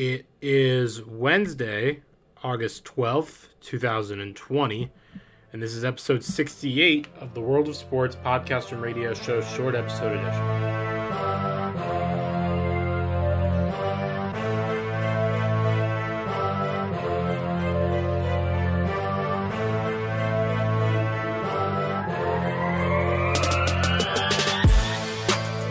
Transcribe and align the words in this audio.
It 0.00 0.26
is 0.40 1.04
Wednesday, 1.04 2.02
August 2.44 2.84
12th, 2.84 3.48
2020, 3.60 4.92
and 5.52 5.60
this 5.60 5.74
is 5.74 5.84
episode 5.84 6.22
68 6.22 7.08
of 7.18 7.34
the 7.34 7.40
World 7.40 7.66
of 7.66 7.74
Sports 7.74 8.14
podcast 8.14 8.70
and 8.70 8.80
radio 8.80 9.12
show 9.12 9.40
short 9.40 9.74
episode 9.74 10.12
edition. 10.12 10.68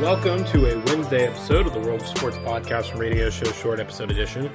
Welcome 0.02 0.44
to 0.52 0.66
a 0.66 0.87
Wednesday 1.10 1.28
episode 1.30 1.66
of 1.66 1.74
the 1.74 1.80
World 1.80 2.02
of 2.02 2.08
Sports 2.08 2.36
podcast 2.40 2.92
and 2.92 3.00
radio 3.00 3.30
show 3.30 3.50
short 3.54 3.80
episode 3.80 4.12
edition. 4.12 4.52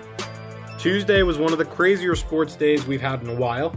Tuesday 0.79 1.23
was 1.23 1.39
one 1.39 1.51
of 1.51 1.57
the 1.57 1.65
crazier 1.65 2.15
sports 2.15 2.57
days 2.57 2.87
we've 2.87 3.01
had 3.01 3.23
in 3.23 3.31
a 3.31 3.35
while. 3.35 3.75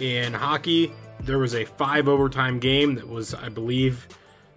In 0.00 0.34
hockey, 0.34 0.92
there 1.20 1.38
was 1.38 1.54
a 1.54 1.64
five 1.64 2.08
overtime 2.08 2.58
game 2.58 2.94
that 2.96 3.08
was, 3.08 3.32
I 3.32 3.48
believe, 3.48 4.06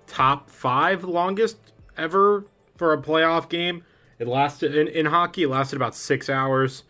top 0.07 0.49
five 0.49 1.05
longest 1.05 1.55
ever 1.95 2.43
for 2.75 2.91
a 2.91 2.97
playoff 3.01 3.47
game. 3.47 3.85
It 4.19 4.27
lasted 4.27 4.75
in, 4.75 4.89
in 4.89 5.05
hockey, 5.05 5.43
it 5.43 5.49
lasted 5.49 5.77
about 5.77 5.95
six 5.95 6.29
hours. 6.29 6.83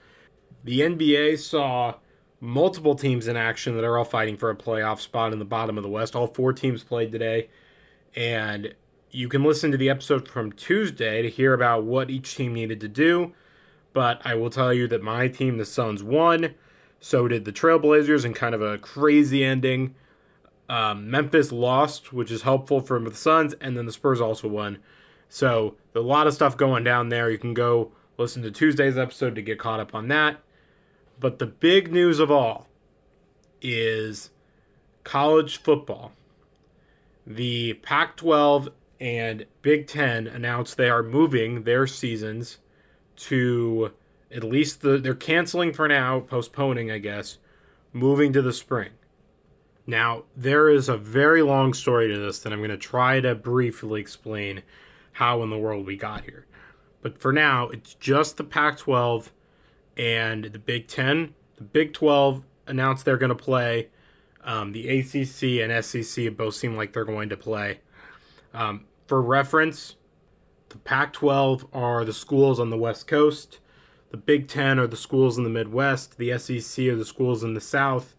The 0.63 0.79
NBA 0.79 1.37
saw 1.37 1.97
multiple 2.39 2.95
teams 2.95 3.27
in 3.27 3.37
action 3.37 3.75
that 3.75 3.83
are 3.83 3.99
all 3.99 4.05
fighting 4.05 4.37
for 4.37 4.49
a 4.49 4.55
playoff 4.55 5.01
spot 5.01 5.33
in 5.33 5.37
the 5.37 5.45
bottom 5.45 5.77
of 5.77 5.83
the 5.83 5.89
West. 5.89 6.15
All 6.15 6.25
four 6.25 6.51
teams 6.51 6.83
played 6.83 7.11
today. 7.11 7.49
And 8.15 8.73
you 9.13 9.29
can 9.29 9.43
listen 9.43 9.71
to 9.71 9.77
the 9.77 9.91
episode 9.91 10.27
from 10.27 10.51
Tuesday 10.51 11.21
to 11.21 11.29
hear 11.29 11.53
about 11.53 11.83
what 11.83 12.09
each 12.09 12.35
team 12.35 12.53
needed 12.53 12.81
to 12.81 12.87
do. 12.87 13.31
But 13.93 14.19
I 14.25 14.33
will 14.33 14.49
tell 14.49 14.73
you 14.73 14.87
that 14.87 15.03
my 15.03 15.27
team, 15.27 15.57
the 15.57 15.65
Suns, 15.65 16.01
won. 16.01 16.55
So 16.99 17.27
did 17.27 17.45
the 17.45 17.51
Trailblazers 17.53 18.25
in 18.25 18.33
kind 18.33 18.55
of 18.55 18.61
a 18.63 18.79
crazy 18.79 19.43
ending. 19.43 19.93
Um, 20.67 21.11
Memphis 21.11 21.51
lost, 21.51 22.11
which 22.11 22.31
is 22.31 22.41
helpful 22.41 22.79
for 22.81 22.99
the 22.99 23.13
Suns, 23.13 23.53
and 23.61 23.77
then 23.77 23.85
the 23.85 23.91
Spurs 23.91 24.19
also 24.19 24.47
won. 24.47 24.79
So 25.29 25.75
a 25.93 25.99
lot 25.99 26.25
of 26.25 26.33
stuff 26.33 26.57
going 26.57 26.83
down 26.83 27.09
there. 27.09 27.29
You 27.29 27.37
can 27.37 27.53
go 27.53 27.91
listen 28.17 28.41
to 28.41 28.49
Tuesday's 28.51 28.97
episode 28.97 29.35
to 29.35 29.43
get 29.43 29.59
caught 29.59 29.79
up 29.79 29.93
on 29.93 30.07
that. 30.07 30.37
But 31.19 31.37
the 31.37 31.45
big 31.45 31.91
news 31.91 32.19
of 32.19 32.31
all 32.31 32.67
is 33.61 34.31
college 35.03 35.57
football. 35.57 36.13
The 37.27 37.75
Pac 37.75 38.17
12 38.17 38.69
and 39.03 39.45
Big 39.61 39.85
Ten 39.85 40.27
announced 40.27 40.77
they 40.77 40.89
are 40.89 41.03
moving 41.03 41.63
their 41.63 41.85
seasons 41.85 42.59
to 43.17 43.91
at 44.31 44.45
least 44.45 44.79
the 44.79 44.97
they're 44.97 45.13
canceling 45.13 45.73
for 45.73 45.89
now, 45.89 46.21
postponing, 46.21 46.89
I 46.89 46.99
guess, 46.99 47.37
moving 47.91 48.31
to 48.31 48.41
the 48.41 48.53
spring. 48.53 48.91
Now, 49.85 50.23
there 50.37 50.69
is 50.69 50.87
a 50.87 50.95
very 50.95 51.41
long 51.41 51.73
story 51.73 52.07
to 52.07 52.17
this 52.17 52.39
that 52.39 52.53
I'm 52.53 52.59
going 52.59 52.69
to 52.69 52.77
try 52.77 53.19
to 53.19 53.35
briefly 53.35 53.99
explain 53.99 54.63
how 55.11 55.43
in 55.43 55.49
the 55.49 55.57
world 55.57 55.85
we 55.85 55.97
got 55.97 56.23
here. 56.23 56.45
But 57.01 57.19
for 57.19 57.33
now, 57.33 57.67
it's 57.67 57.95
just 57.95 58.37
the 58.37 58.45
Pac 58.45 58.77
12 58.77 59.33
and 59.97 60.45
the 60.45 60.59
Big 60.59 60.87
Ten. 60.87 61.33
The 61.57 61.63
Big 61.63 61.91
12 61.91 62.41
announced 62.67 63.03
they're 63.03 63.17
going 63.17 63.27
to 63.27 63.35
play. 63.35 63.89
Um, 64.45 64.71
the 64.71 64.87
ACC 64.87 65.61
and 65.61 65.83
SEC 65.83 66.37
both 66.37 66.55
seem 66.55 66.77
like 66.77 66.93
they're 66.93 67.03
going 67.03 67.27
to 67.27 67.37
play. 67.37 67.81
Um, 68.53 68.85
for 69.07 69.21
reference, 69.21 69.95
the 70.69 70.77
Pac 70.77 71.13
12 71.13 71.67
are 71.73 72.03
the 72.03 72.13
schools 72.13 72.59
on 72.59 72.69
the 72.69 72.77
West 72.77 73.07
Coast, 73.07 73.59
the 74.11 74.17
Big 74.17 74.47
Ten 74.47 74.79
are 74.79 74.87
the 74.87 74.97
schools 74.97 75.37
in 75.37 75.43
the 75.43 75.49
Midwest, 75.49 76.17
the 76.17 76.37
SEC 76.37 76.85
are 76.85 76.95
the 76.95 77.05
schools 77.05 77.43
in 77.43 77.53
the 77.53 77.61
South, 77.61 78.15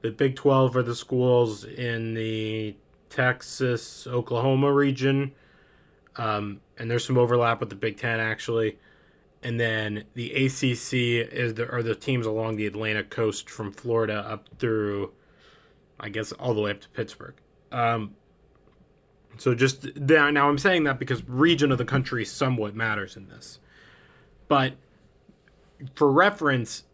the 0.00 0.10
Big 0.10 0.36
12 0.36 0.76
are 0.76 0.82
the 0.82 0.94
schools 0.94 1.64
in 1.64 2.14
the 2.14 2.76
Texas, 3.10 4.06
Oklahoma 4.06 4.72
region, 4.72 5.32
um, 6.16 6.60
and 6.78 6.90
there's 6.90 7.04
some 7.04 7.18
overlap 7.18 7.60
with 7.60 7.70
the 7.70 7.76
Big 7.76 7.96
Ten 7.98 8.20
actually. 8.20 8.78
And 9.44 9.58
then 9.58 10.04
the 10.14 10.30
ACC 10.30 10.92
is 11.32 11.54
the, 11.54 11.68
are 11.68 11.82
the 11.82 11.96
teams 11.96 12.26
along 12.26 12.56
the 12.56 12.66
Atlantic 12.66 13.10
coast 13.10 13.50
from 13.50 13.72
Florida 13.72 14.24
up 14.28 14.48
through 14.58 15.12
I 16.02 16.08
guess 16.08 16.32
all 16.32 16.52
the 16.52 16.60
way 16.60 16.72
up 16.72 16.80
to 16.80 16.88
Pittsburgh. 16.90 17.34
Um, 17.70 18.16
so 19.38 19.54
just 19.54 19.96
now, 19.96 20.48
I'm 20.48 20.58
saying 20.58 20.84
that 20.84 20.98
because 20.98 21.26
region 21.28 21.72
of 21.72 21.78
the 21.78 21.84
country 21.84 22.24
somewhat 22.24 22.74
matters 22.74 23.16
in 23.16 23.28
this. 23.28 23.58
But 24.48 24.74
for 25.94 26.10
reference, 26.10 26.84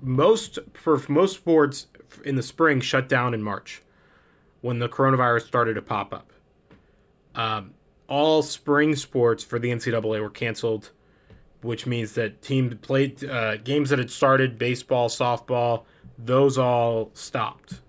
most 0.00 0.58
for 0.74 1.00
most 1.08 1.36
sports 1.36 1.86
in 2.24 2.36
the 2.36 2.42
spring 2.42 2.80
shut 2.80 3.08
down 3.08 3.34
in 3.34 3.42
March 3.42 3.82
when 4.60 4.78
the 4.78 4.88
coronavirus 4.88 5.46
started 5.46 5.74
to 5.74 5.82
pop 5.82 6.12
up. 6.12 6.32
Um, 7.34 7.74
all 8.08 8.42
spring 8.42 8.96
sports 8.96 9.44
for 9.44 9.58
the 9.58 9.70
NCAA 9.70 10.20
were 10.20 10.30
canceled, 10.30 10.90
which 11.62 11.86
means 11.86 12.12
that 12.14 12.42
teams 12.42 12.74
played 12.80 13.24
uh, 13.24 13.56
games 13.56 13.90
that 13.90 13.98
had 13.98 14.10
started 14.10 14.58
baseball, 14.58 15.08
softball, 15.08 15.84
those 16.18 16.56
all 16.58 17.10
stopped 17.14 17.80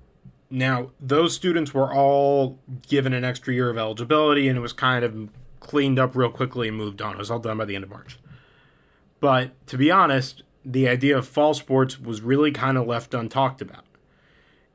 now, 0.56 0.92
those 1.02 1.36
students 1.36 1.74
were 1.74 1.94
all 1.94 2.60
given 2.88 3.12
an 3.12 3.26
extra 3.26 3.54
year 3.54 3.70
of 3.70 3.78
eligibility, 3.78 4.48
and 4.48 4.58
it 4.58 4.62
was 4.62 4.72
kind 4.72 5.04
of 5.04 5.30
cleaned 5.60 6.00
up 6.00 6.16
real 6.16 6.30
quickly 6.30 6.70
and 6.70 6.78
moved 6.78 7.02
on. 7.02 7.16
It 7.16 7.18
was 7.18 7.30
all 7.30 7.40
done 7.40 7.58
by 7.58 7.66
the 7.66 7.76
end 7.76 7.84
of 7.84 7.90
March. 7.90 8.18
But 9.20 9.52
to 9.68 9.78
be 9.78 9.92
honest, 9.92 10.44
the 10.64 10.88
idea 10.88 11.18
of 11.18 11.28
fall 11.28 11.54
sports 11.54 12.00
was 12.00 12.22
really 12.22 12.52
kind 12.52 12.78
of 12.78 12.88
left 12.88 13.12
untalked 13.12 13.60
about. 13.60 13.84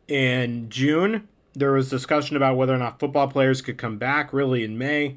In 0.07 0.69
June, 0.69 1.29
there 1.55 1.73
was 1.73 1.89
discussion 1.89 2.37
about 2.37 2.59
whether 2.59 2.75
or 2.75 2.79
not 2.79 3.01
football 3.01 3.29
players 3.29 3.63
could 3.63 3.79
come 3.79 3.97
back, 3.97 4.35
really, 4.35 4.63
in 4.65 4.77
May. 4.77 5.17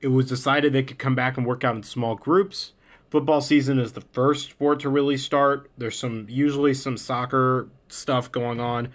It 0.00 0.08
was 0.08 0.26
decided 0.26 0.72
they 0.72 0.84
could 0.84 1.00
come 1.00 1.16
back 1.16 1.36
and 1.36 1.44
work 1.44 1.64
out 1.64 1.74
in 1.74 1.82
small 1.82 2.14
groups. 2.14 2.74
Football 3.10 3.40
season 3.40 3.80
is 3.80 3.94
the 3.94 4.02
first 4.02 4.50
sport 4.50 4.78
to 4.80 4.88
really 4.88 5.16
start. 5.16 5.68
There's 5.76 5.98
some 5.98 6.26
usually 6.28 6.74
some 6.74 6.96
soccer 6.96 7.68
stuff 7.88 8.30
going 8.30 8.60
on 8.60 8.92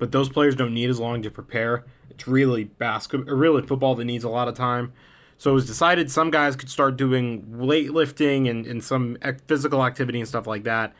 but 0.00 0.10
those 0.10 0.28
players 0.28 0.56
don't 0.56 0.74
need 0.74 0.90
as 0.90 0.98
long 0.98 1.22
to 1.22 1.30
prepare. 1.30 1.84
It's 2.08 2.26
really 2.26 2.64
basketball, 2.64 3.32
really 3.36 3.62
football 3.62 3.94
that 3.94 4.04
needs 4.06 4.24
a 4.24 4.28
lot 4.28 4.48
of 4.48 4.54
time. 4.54 4.92
So 5.36 5.52
it 5.52 5.54
was 5.54 5.66
decided 5.66 6.10
some 6.10 6.30
guys 6.30 6.56
could 6.56 6.70
start 6.70 6.96
doing 6.96 7.42
weightlifting 7.42 8.50
and, 8.50 8.66
and 8.66 8.82
some 8.82 9.16
physical 9.46 9.84
activity 9.84 10.18
and 10.18 10.26
stuff 10.28 10.46
like 10.46 10.64
that. 10.64 10.94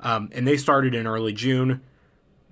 Um, 0.00 0.30
and 0.32 0.46
they 0.46 0.56
started 0.56 0.94
in 0.94 1.06
early 1.06 1.32
June. 1.32 1.82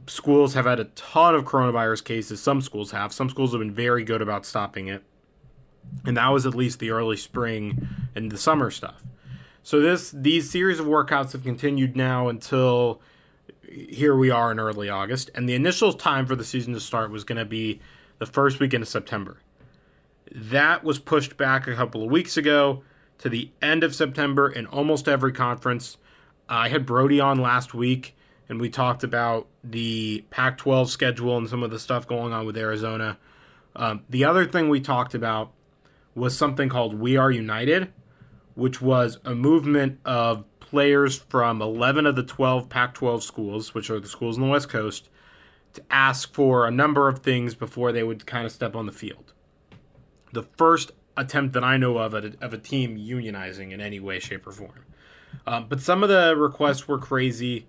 Schools 0.06 0.54
have 0.54 0.66
had 0.66 0.80
a 0.80 0.84
ton 0.84 1.34
of 1.34 1.44
coronavirus 1.44 2.04
cases. 2.04 2.42
Some 2.42 2.60
schools 2.60 2.90
have. 2.90 3.12
Some 3.12 3.30
schools 3.30 3.52
have 3.52 3.60
been 3.60 3.72
very 3.72 4.04
good 4.04 4.20
about 4.20 4.44
stopping 4.44 4.88
it. 4.88 5.02
And 6.04 6.16
that 6.16 6.28
was 6.28 6.44
at 6.44 6.54
least 6.54 6.80
the 6.80 6.90
early 6.90 7.16
spring 7.16 7.88
and 8.14 8.30
the 8.30 8.38
summer 8.38 8.70
stuff. 8.70 9.02
So 9.62 9.80
this 9.80 10.10
these 10.10 10.50
series 10.50 10.78
of 10.78 10.86
workouts 10.86 11.32
have 11.32 11.42
continued 11.42 11.96
now 11.96 12.28
until 12.28 13.00
here 13.70 14.16
we 14.16 14.30
are 14.30 14.52
in 14.52 14.60
early 14.60 14.88
August, 14.88 15.30
and 15.34 15.48
the 15.48 15.54
initial 15.54 15.92
time 15.92 16.26
for 16.26 16.36
the 16.36 16.44
season 16.44 16.74
to 16.74 16.80
start 16.80 17.10
was 17.10 17.24
going 17.24 17.38
to 17.38 17.44
be 17.44 17.80
the 18.18 18.26
first 18.26 18.60
weekend 18.60 18.82
of 18.82 18.88
September. 18.88 19.38
That 20.30 20.84
was 20.84 20.98
pushed 20.98 21.36
back 21.36 21.66
a 21.66 21.74
couple 21.74 22.02
of 22.02 22.10
weeks 22.10 22.36
ago 22.36 22.82
to 23.18 23.28
the 23.28 23.50
end 23.62 23.84
of 23.84 23.94
September 23.94 24.48
in 24.48 24.66
almost 24.66 25.08
every 25.08 25.32
conference. 25.32 25.96
I 26.48 26.68
had 26.68 26.86
Brody 26.86 27.20
on 27.20 27.40
last 27.40 27.74
week, 27.74 28.16
and 28.48 28.60
we 28.60 28.68
talked 28.68 29.04
about 29.04 29.46
the 29.62 30.24
Pac 30.30 30.58
12 30.58 30.90
schedule 30.90 31.36
and 31.36 31.48
some 31.48 31.62
of 31.62 31.70
the 31.70 31.78
stuff 31.78 32.06
going 32.06 32.32
on 32.32 32.46
with 32.46 32.56
Arizona. 32.56 33.18
Um, 33.76 34.04
the 34.08 34.24
other 34.24 34.44
thing 34.44 34.68
we 34.68 34.80
talked 34.80 35.14
about 35.14 35.52
was 36.14 36.36
something 36.36 36.68
called 36.68 36.94
We 36.94 37.16
Are 37.16 37.30
United, 37.30 37.92
which 38.54 38.80
was 38.80 39.18
a 39.24 39.34
movement 39.34 39.98
of 40.04 40.44
players 40.74 41.16
from 41.16 41.62
11 41.62 42.04
of 42.04 42.16
the 42.16 42.24
12 42.24 42.68
Pac 42.68 42.94
12 42.94 43.22
schools, 43.22 43.74
which 43.74 43.90
are 43.90 44.00
the 44.00 44.08
schools 44.08 44.38
on 44.38 44.42
the 44.42 44.50
West 44.50 44.68
Coast, 44.68 45.08
to 45.72 45.80
ask 45.88 46.34
for 46.34 46.66
a 46.66 46.70
number 46.72 47.08
of 47.08 47.20
things 47.20 47.54
before 47.54 47.92
they 47.92 48.02
would 48.02 48.26
kind 48.26 48.44
of 48.44 48.50
step 48.50 48.74
on 48.74 48.84
the 48.84 48.90
field. 48.90 49.32
The 50.32 50.42
first 50.42 50.90
attempt 51.16 51.52
that 51.52 51.62
I 51.62 51.76
know 51.76 51.98
of 51.98 52.12
a, 52.12 52.32
of 52.40 52.52
a 52.52 52.58
team 52.58 52.96
unionizing 52.98 53.70
in 53.70 53.80
any 53.80 54.00
way, 54.00 54.18
shape, 54.18 54.48
or 54.48 54.50
form. 54.50 54.84
Um, 55.46 55.66
but 55.68 55.80
some 55.80 56.02
of 56.02 56.08
the 56.08 56.34
requests 56.36 56.88
were 56.88 56.98
crazy, 56.98 57.68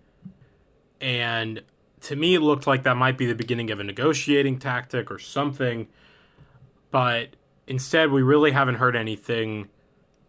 and 0.99 1.61
to 2.01 2.15
me, 2.15 2.33
it 2.33 2.39
looked 2.39 2.65
like 2.65 2.81
that 2.85 2.97
might 2.97 3.19
be 3.19 3.27
the 3.27 3.35
beginning 3.35 3.69
of 3.69 3.79
a 3.79 3.83
negotiating 3.83 4.57
tactic 4.57 5.11
or 5.11 5.19
something. 5.19 5.89
But 6.89 7.35
instead, 7.67 8.09
we 8.09 8.23
really 8.23 8.49
haven't 8.49 8.75
heard 8.75 8.95
anything 8.95 9.69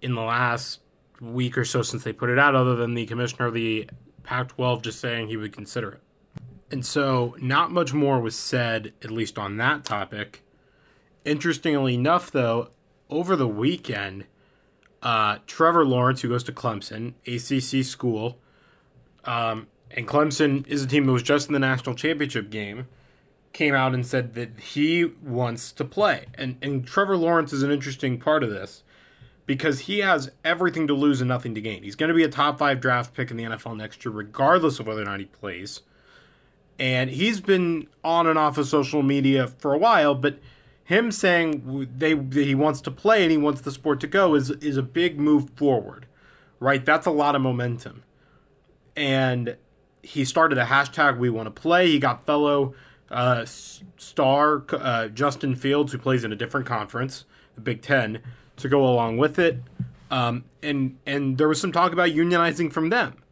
in 0.02 0.14
the 0.14 0.20
last 0.20 0.80
week 1.20 1.56
or 1.56 1.64
so 1.64 1.82
since 1.82 2.04
they 2.04 2.12
put 2.12 2.30
it 2.30 2.38
out, 2.38 2.54
other 2.54 2.76
than 2.76 2.94
the 2.94 3.06
commissioner 3.06 3.46
of 3.46 3.54
the 3.54 3.88
Pac 4.22 4.48
12 4.48 4.82
just 4.82 5.00
saying 5.00 5.28
he 5.28 5.36
would 5.36 5.52
consider 5.52 5.92
it. 5.92 6.00
And 6.70 6.84
so, 6.84 7.36
not 7.40 7.70
much 7.70 7.92
more 7.92 8.20
was 8.20 8.34
said, 8.34 8.92
at 9.02 9.10
least 9.10 9.38
on 9.38 9.56
that 9.58 9.84
topic. 9.84 10.42
Interestingly 11.24 11.94
enough, 11.94 12.30
though, 12.30 12.70
over 13.08 13.36
the 13.36 13.46
weekend, 13.46 14.24
uh, 15.02 15.38
Trevor 15.46 15.84
Lawrence, 15.84 16.22
who 16.22 16.28
goes 16.28 16.42
to 16.44 16.52
Clemson, 16.52 17.14
ACC 17.26 17.84
school, 17.84 18.38
um, 19.24 19.68
and 19.92 20.08
Clemson 20.08 20.66
is 20.66 20.82
a 20.82 20.86
team 20.86 21.06
that 21.06 21.12
was 21.12 21.22
just 21.22 21.48
in 21.48 21.52
the 21.52 21.60
national 21.60 21.94
championship 21.94 22.50
game, 22.50 22.88
came 23.52 23.74
out 23.74 23.94
and 23.94 24.04
said 24.04 24.34
that 24.34 24.58
he 24.58 25.04
wants 25.04 25.72
to 25.72 25.84
play. 25.84 26.26
And, 26.34 26.56
and 26.60 26.86
Trevor 26.86 27.16
Lawrence 27.16 27.52
is 27.52 27.62
an 27.62 27.70
interesting 27.70 28.18
part 28.18 28.42
of 28.42 28.50
this 28.50 28.82
because 29.46 29.80
he 29.80 30.00
has 30.00 30.30
everything 30.44 30.86
to 30.88 30.94
lose 30.94 31.20
and 31.20 31.28
nothing 31.28 31.54
to 31.54 31.60
gain. 31.60 31.82
He's 31.82 31.94
going 31.94 32.08
to 32.08 32.14
be 32.14 32.24
a 32.24 32.28
top 32.28 32.58
five 32.58 32.80
draft 32.80 33.14
pick 33.14 33.30
in 33.30 33.36
the 33.36 33.44
NFL 33.44 33.76
next 33.76 34.04
year, 34.04 34.12
regardless 34.12 34.80
of 34.80 34.86
whether 34.86 35.02
or 35.02 35.06
not 35.06 35.20
he 35.20 35.26
plays. 35.26 35.82
And 36.78 37.08
he's 37.08 37.40
been 37.40 37.86
on 38.04 38.26
and 38.26 38.38
off 38.38 38.58
of 38.58 38.66
social 38.66 39.02
media 39.02 39.46
for 39.46 39.72
a 39.72 39.78
while, 39.78 40.14
but 40.14 40.38
him 40.84 41.10
saying 41.10 41.88
they 41.96 42.16
he 42.44 42.54
wants 42.54 42.80
to 42.82 42.90
play 42.90 43.22
and 43.22 43.30
he 43.30 43.38
wants 43.38 43.60
the 43.62 43.72
sport 43.72 43.98
to 44.00 44.06
go 44.06 44.34
is 44.34 44.50
is 44.50 44.76
a 44.76 44.82
big 44.82 45.18
move 45.18 45.50
forward, 45.50 46.06
right? 46.60 46.84
That's 46.84 47.06
a 47.06 47.10
lot 47.10 47.34
of 47.34 47.40
momentum. 47.40 48.02
And 48.94 49.56
he 50.02 50.24
started 50.24 50.58
a 50.58 50.66
hashtag 50.66 51.18
We 51.18 51.30
Want 51.30 51.46
to 51.46 51.50
Play. 51.50 51.88
He 51.88 51.98
got 51.98 52.24
fellow 52.26 52.74
uh, 53.10 53.44
star 53.46 54.64
uh, 54.70 55.08
Justin 55.08 55.56
Fields, 55.56 55.92
who 55.92 55.98
plays 55.98 56.24
in 56.24 56.32
a 56.32 56.36
different 56.36 56.66
conference, 56.66 57.24
the 57.54 57.60
Big 57.60 57.82
Ten, 57.82 58.22
to 58.56 58.68
go 58.68 58.84
along 58.84 59.18
with 59.18 59.38
it. 59.38 59.62
Um, 60.10 60.44
and 60.62 60.98
and 61.06 61.36
there 61.38 61.48
was 61.48 61.60
some 61.60 61.72
talk 61.72 61.92
about 61.92 62.10
unionizing 62.10 62.72
from 62.72 62.90
them. 62.90 63.22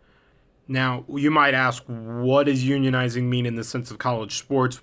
Now 0.67 1.05
you 1.09 1.31
might 1.31 1.55
ask, 1.55 1.83
what 1.87 2.45
does 2.45 2.65
unionizing 2.65 3.25
mean 3.25 3.47
in 3.47 3.57
the 3.57 3.65
sense 3.65 3.91
of 3.91 3.99
college 3.99 4.39
sports, 4.39 4.81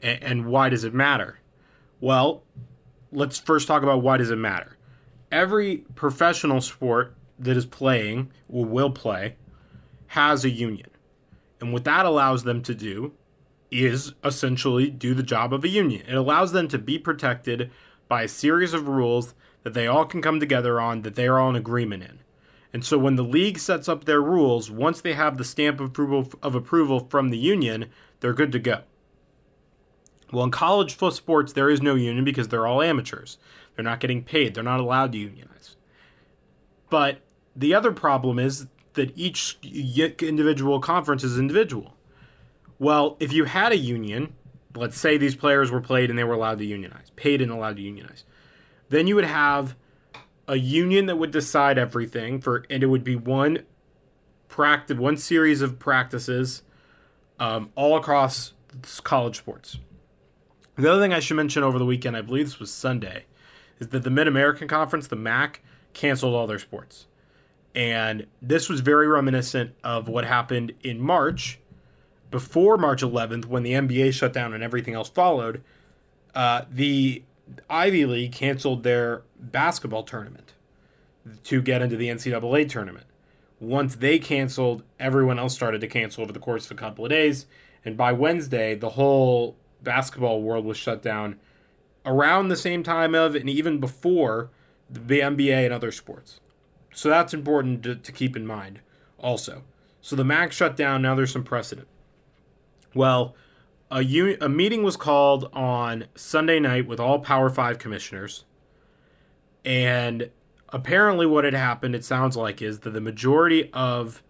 and, 0.00 0.22
and 0.22 0.46
why 0.46 0.68
does 0.68 0.84
it 0.84 0.94
matter? 0.94 1.38
Well, 2.00 2.42
let's 3.12 3.38
first 3.38 3.68
talk 3.68 3.82
about 3.82 4.02
why 4.02 4.16
does 4.16 4.30
it 4.30 4.36
matter. 4.36 4.76
Every 5.30 5.78
professional 5.94 6.60
sport 6.60 7.14
that 7.38 7.56
is 7.56 7.66
playing 7.66 8.30
or 8.48 8.64
will 8.64 8.90
play 8.90 9.36
has 10.08 10.44
a 10.44 10.50
union. 10.50 10.90
And 11.60 11.72
what 11.72 11.84
that 11.84 12.04
allows 12.04 12.42
them 12.42 12.62
to 12.64 12.74
do 12.74 13.12
is 13.70 14.12
essentially 14.24 14.90
do 14.90 15.14
the 15.14 15.22
job 15.22 15.54
of 15.54 15.64
a 15.64 15.68
union. 15.68 16.04
It 16.06 16.14
allows 16.14 16.52
them 16.52 16.68
to 16.68 16.78
be 16.78 16.98
protected 16.98 17.70
by 18.08 18.24
a 18.24 18.28
series 18.28 18.74
of 18.74 18.88
rules 18.88 19.34
that 19.62 19.74
they 19.74 19.86
all 19.86 20.04
can 20.04 20.22
come 20.22 20.40
together 20.40 20.80
on, 20.80 21.02
that 21.02 21.14
they 21.14 21.26
are 21.26 21.38
all 21.38 21.50
in 21.50 21.56
agreement 21.56 22.02
in. 22.02 22.18
And 22.72 22.84
so 22.84 22.98
when 22.98 23.16
the 23.16 23.22
league 23.22 23.58
sets 23.58 23.88
up 23.88 24.04
their 24.04 24.22
rules, 24.22 24.70
once 24.70 25.00
they 25.00 25.12
have 25.12 25.36
the 25.36 25.44
stamp 25.44 25.78
of 25.78 25.86
approval, 25.86 26.30
of 26.42 26.54
approval 26.54 27.00
from 27.10 27.30
the 27.30 27.38
union, 27.38 27.90
they're 28.20 28.32
good 28.32 28.52
to 28.52 28.58
go. 28.58 28.82
Well, 30.32 30.44
in 30.44 30.50
college 30.50 30.92
football 30.92 31.10
sports, 31.10 31.52
there 31.52 31.68
is 31.68 31.82
no 31.82 31.94
union 31.94 32.24
because 32.24 32.48
they're 32.48 32.66
all 32.66 32.80
amateurs. 32.80 33.36
They're 33.74 33.84
not 33.84 34.00
getting 34.00 34.24
paid. 34.24 34.54
They're 34.54 34.64
not 34.64 34.80
allowed 34.80 35.12
to 35.12 35.18
unionize. 35.18 35.76
But 36.88 37.20
the 37.54 37.74
other 37.74 37.92
problem 37.92 38.38
is 38.38 38.66
that 38.94 39.16
each 39.16 39.58
individual 39.62 40.80
conference 40.80 41.24
is 41.24 41.38
individual. 41.38 41.94
Well, 42.78 43.16
if 43.20 43.32
you 43.32 43.44
had 43.44 43.72
a 43.72 43.76
union, 43.76 44.32
let's 44.74 44.98
say 44.98 45.18
these 45.18 45.36
players 45.36 45.70
were 45.70 45.80
played 45.82 46.08
and 46.08 46.18
they 46.18 46.24
were 46.24 46.34
allowed 46.34 46.58
to 46.58 46.64
unionize, 46.64 47.10
paid 47.16 47.42
and 47.42 47.50
allowed 47.50 47.76
to 47.76 47.82
unionize, 47.82 48.24
then 48.92 49.06
you 49.06 49.14
would 49.14 49.24
have 49.24 49.74
a 50.46 50.56
union 50.56 51.06
that 51.06 51.16
would 51.16 51.30
decide 51.30 51.78
everything 51.78 52.40
for, 52.40 52.66
and 52.68 52.82
it 52.82 52.86
would 52.86 53.02
be 53.02 53.16
one 53.16 53.60
practice, 54.48 54.98
one 54.98 55.16
series 55.16 55.62
of 55.62 55.78
practices, 55.78 56.62
um, 57.40 57.70
all 57.74 57.96
across 57.96 58.52
college 59.02 59.38
sports. 59.38 59.78
The 60.76 60.90
other 60.92 61.00
thing 61.00 61.14
I 61.14 61.20
should 61.20 61.38
mention 61.38 61.62
over 61.62 61.78
the 61.78 61.86
weekend, 61.86 62.18
I 62.18 62.20
believe 62.20 62.46
this 62.46 62.58
was 62.58 62.70
Sunday, 62.70 63.24
is 63.78 63.88
that 63.88 64.02
the 64.02 64.10
Mid 64.10 64.28
American 64.28 64.68
Conference, 64.68 65.06
the 65.06 65.16
MAC, 65.16 65.62
canceled 65.94 66.34
all 66.34 66.46
their 66.46 66.58
sports. 66.58 67.06
And 67.74 68.26
this 68.42 68.68
was 68.68 68.80
very 68.80 69.06
reminiscent 69.06 69.74
of 69.82 70.06
what 70.06 70.26
happened 70.26 70.72
in 70.82 71.00
March, 71.00 71.58
before 72.30 72.76
March 72.76 73.02
11th, 73.02 73.46
when 73.46 73.62
the 73.62 73.72
NBA 73.72 74.12
shut 74.12 74.34
down 74.34 74.52
and 74.52 74.62
everything 74.62 74.92
else 74.92 75.08
followed. 75.08 75.62
Uh, 76.34 76.62
the 76.70 77.22
Ivy 77.68 78.06
League 78.06 78.32
canceled 78.32 78.82
their 78.82 79.22
basketball 79.38 80.02
tournament 80.02 80.52
to 81.44 81.62
get 81.62 81.82
into 81.82 81.96
the 81.96 82.08
NCAA 82.08 82.68
tournament. 82.68 83.06
Once 83.60 83.94
they 83.94 84.18
canceled, 84.18 84.82
everyone 84.98 85.38
else 85.38 85.54
started 85.54 85.80
to 85.80 85.86
cancel 85.86 86.22
over 86.22 86.32
the 86.32 86.40
course 86.40 86.66
of 86.66 86.72
a 86.72 86.80
couple 86.80 87.04
of 87.04 87.10
days. 87.10 87.46
And 87.84 87.96
by 87.96 88.12
Wednesday, 88.12 88.74
the 88.74 88.90
whole 88.90 89.56
basketball 89.82 90.42
world 90.42 90.64
was 90.64 90.76
shut 90.76 91.02
down 91.02 91.38
around 92.04 92.48
the 92.48 92.56
same 92.56 92.82
time 92.82 93.14
of 93.14 93.34
and 93.34 93.48
even 93.48 93.78
before 93.78 94.50
the 94.90 95.20
NBA 95.20 95.64
and 95.64 95.72
other 95.72 95.92
sports. 95.92 96.40
So 96.92 97.08
that's 97.08 97.32
important 97.32 97.82
to, 97.84 97.94
to 97.94 98.12
keep 98.12 98.36
in 98.36 98.46
mind 98.46 98.80
also. 99.18 99.62
So 100.00 100.16
the 100.16 100.24
MAC 100.24 100.52
shut 100.52 100.76
down, 100.76 101.02
now 101.02 101.14
there's 101.14 101.32
some 101.32 101.44
precedent. 101.44 101.88
Well, 102.94 103.34
a, 103.92 104.36
a 104.40 104.48
meeting 104.48 104.82
was 104.82 104.96
called 104.96 105.50
on 105.52 106.06
Sunday 106.14 106.58
night 106.58 106.86
with 106.86 106.98
all 106.98 107.18
Power 107.18 107.50
5 107.50 107.78
commissioners. 107.78 108.44
And 109.64 110.30
apparently, 110.70 111.26
what 111.26 111.44
had 111.44 111.54
happened, 111.54 111.94
it 111.94 112.04
sounds 112.04 112.36
like, 112.36 112.60
is 112.60 112.80
that 112.80 112.90
the 112.90 113.00
majority 113.00 113.70
of 113.72 114.22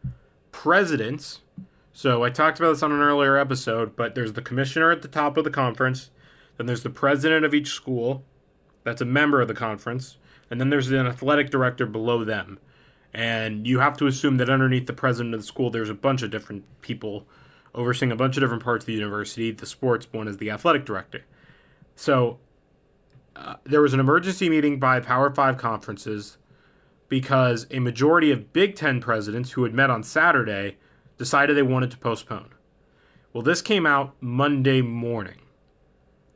presidents 0.50 1.40
so 1.92 2.24
I 2.24 2.30
talked 2.30 2.58
about 2.58 2.70
this 2.70 2.82
on 2.82 2.90
an 2.90 3.00
earlier 3.00 3.36
episode, 3.36 3.96
but 3.96 4.14
there's 4.14 4.32
the 4.32 4.40
commissioner 4.40 4.90
at 4.90 5.02
the 5.02 5.08
top 5.08 5.36
of 5.36 5.44
the 5.44 5.50
conference, 5.50 6.10
then 6.56 6.66
there's 6.66 6.82
the 6.82 6.90
president 6.90 7.44
of 7.44 7.52
each 7.52 7.68
school, 7.68 8.24
that's 8.82 9.02
a 9.02 9.06
member 9.06 9.42
of 9.42 9.48
the 9.48 9.54
conference, 9.54 10.16
and 10.50 10.58
then 10.58 10.70
there's 10.70 10.90
an 10.90 11.06
athletic 11.06 11.50
director 11.50 11.84
below 11.84 12.24
them. 12.24 12.58
And 13.12 13.66
you 13.66 13.80
have 13.80 13.98
to 13.98 14.06
assume 14.06 14.38
that 14.38 14.48
underneath 14.48 14.86
the 14.86 14.94
president 14.94 15.34
of 15.34 15.42
the 15.42 15.46
school, 15.46 15.68
there's 15.68 15.90
a 15.90 15.94
bunch 15.94 16.22
of 16.22 16.30
different 16.30 16.64
people 16.80 17.26
overseeing 17.74 18.12
a 18.12 18.16
bunch 18.16 18.36
of 18.36 18.42
different 18.42 18.62
parts 18.62 18.82
of 18.82 18.86
the 18.86 18.92
university. 18.92 19.50
The 19.50 19.66
sports 19.66 20.06
one 20.12 20.28
is 20.28 20.38
the 20.38 20.50
athletic 20.50 20.84
director. 20.84 21.24
So 21.96 22.38
uh, 23.34 23.56
there 23.64 23.80
was 23.80 23.94
an 23.94 24.00
emergency 24.00 24.48
meeting 24.48 24.78
by 24.78 25.00
Power 25.00 25.32
Five 25.34 25.56
conferences 25.56 26.38
because 27.08 27.66
a 27.70 27.78
majority 27.78 28.30
of 28.30 28.52
Big 28.52 28.74
Ten 28.74 29.00
presidents 29.00 29.52
who 29.52 29.64
had 29.64 29.74
met 29.74 29.90
on 29.90 30.02
Saturday 30.02 30.78
decided 31.19 31.56
they 31.56 31.62
wanted 31.62 31.90
to 31.90 31.98
postpone. 31.98 32.50
Well, 33.32 33.42
this 33.42 33.62
came 33.62 33.86
out 33.86 34.14
Monday 34.20 34.82
morning 34.82 35.40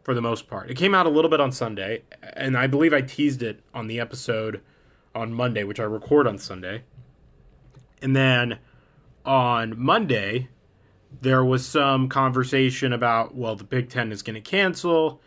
for 0.03 0.15
the 0.15 0.23
most 0.23 0.49
part. 0.49 0.71
It 0.71 0.77
came 0.77 0.95
out 0.95 1.07
a 1.07 1.11
little 1.11 1.31
bit 1.31 1.41
on 1.41 1.53
Sunday, 1.53 2.03
and 2.35 2.57
I 2.57 2.67
believe 2.67 2.95
I 2.95 3.01
teased 3.01 3.43
it 3.43 3.61
on 3.75 3.87
the 3.87 3.99
episode 3.99 4.63
on 5.15 5.33
Monday, 5.33 5.65
which 5.65 5.81
I 5.81 5.85
record 5.85 6.27
on 6.27 6.39
Sunday. 6.39 6.85
And 8.01 8.15
then 8.15 8.59
on 9.25 9.79
Monday, 9.79 10.49
there 11.21 11.45
was 11.45 11.67
some 11.67 12.09
conversation 12.09 12.93
about, 12.93 13.35
well, 13.35 13.57
the 13.57 13.65
Big 13.65 13.89
Ten 13.89 14.13
is 14.13 14.23
going 14.23 14.35
to 14.35 14.41
cancel 14.41 15.21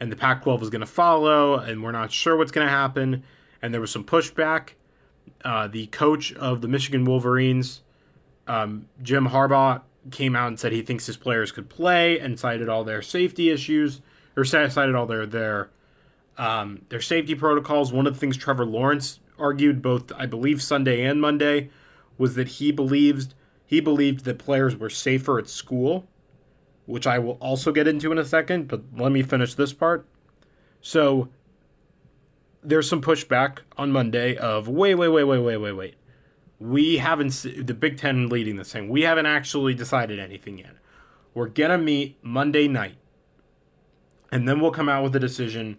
and 0.00 0.10
the 0.10 0.16
Pac 0.16 0.42
12 0.42 0.64
is 0.64 0.70
going 0.70 0.80
to 0.80 0.86
follow, 0.86 1.54
and 1.54 1.82
we're 1.82 1.92
not 1.92 2.10
sure 2.10 2.36
what's 2.36 2.50
going 2.50 2.66
to 2.66 2.72
happen. 2.72 3.22
And 3.60 3.72
there 3.72 3.80
was 3.80 3.92
some 3.92 4.02
pushback. 4.02 4.70
Uh, 5.44 5.68
the 5.68 5.86
coach 5.86 6.32
of 6.32 6.60
the 6.60 6.66
Michigan 6.66 7.04
Wolverines 7.04 7.82
um, 8.46 8.88
Jim 9.02 9.28
Harbaugh 9.28 9.82
came 10.10 10.34
out 10.34 10.48
and 10.48 10.58
said 10.58 10.72
he 10.72 10.82
thinks 10.82 11.06
his 11.06 11.16
players 11.16 11.52
could 11.52 11.68
play 11.68 12.18
and 12.18 12.38
cited 12.38 12.68
all 12.68 12.84
their 12.84 13.02
safety 13.02 13.50
issues 13.50 14.00
or 14.36 14.44
cited 14.44 14.94
all 14.94 15.06
their 15.06 15.26
their 15.26 15.70
um, 16.38 16.82
their 16.88 17.00
safety 17.00 17.34
protocols. 17.34 17.92
One 17.92 18.06
of 18.06 18.14
the 18.14 18.20
things 18.20 18.36
Trevor 18.36 18.64
Lawrence 18.64 19.20
argued 19.38 19.82
both 19.82 20.12
I 20.16 20.26
believe 20.26 20.62
Sunday 20.62 21.04
and 21.04 21.20
Monday 21.20 21.70
was 22.18 22.34
that 22.34 22.48
he 22.48 22.72
believed 22.72 23.34
he 23.72 23.80
believed 23.80 24.26
that 24.26 24.38
players 24.38 24.76
were 24.76 24.90
safer 24.90 25.38
at 25.38 25.48
school, 25.48 26.06
which 26.84 27.06
I 27.06 27.18
will 27.18 27.38
also 27.40 27.72
get 27.72 27.88
into 27.88 28.12
in 28.12 28.18
a 28.18 28.24
second, 28.24 28.68
but 28.68 28.82
let 28.94 29.12
me 29.12 29.22
finish 29.22 29.54
this 29.54 29.72
part. 29.72 30.06
So 30.82 31.30
there's 32.62 32.86
some 32.86 33.00
pushback 33.00 33.60
on 33.78 33.90
Monday 33.90 34.36
of 34.36 34.68
wait, 34.68 34.96
wait, 34.96 35.08
wait, 35.08 35.24
wait, 35.24 35.38
wait, 35.38 35.56
wait, 35.56 35.72
wait 35.72 35.94
we 36.60 36.98
haven't 36.98 37.32
the 37.42 37.74
Big 37.74 37.96
Ten 37.96 38.28
leading 38.28 38.56
this 38.56 38.72
thing. 38.72 38.88
We 38.88 39.02
haven't 39.02 39.26
actually 39.26 39.74
decided 39.74 40.20
anything 40.20 40.58
yet. 40.58 40.76
We're 41.34 41.48
gonna 41.48 41.78
meet 41.78 42.18
Monday 42.22 42.68
night, 42.68 42.98
and 44.30 44.46
then 44.46 44.60
we'll 44.60 44.70
come 44.70 44.88
out 44.88 45.02
with 45.02 45.16
a 45.16 45.20
decision 45.20 45.78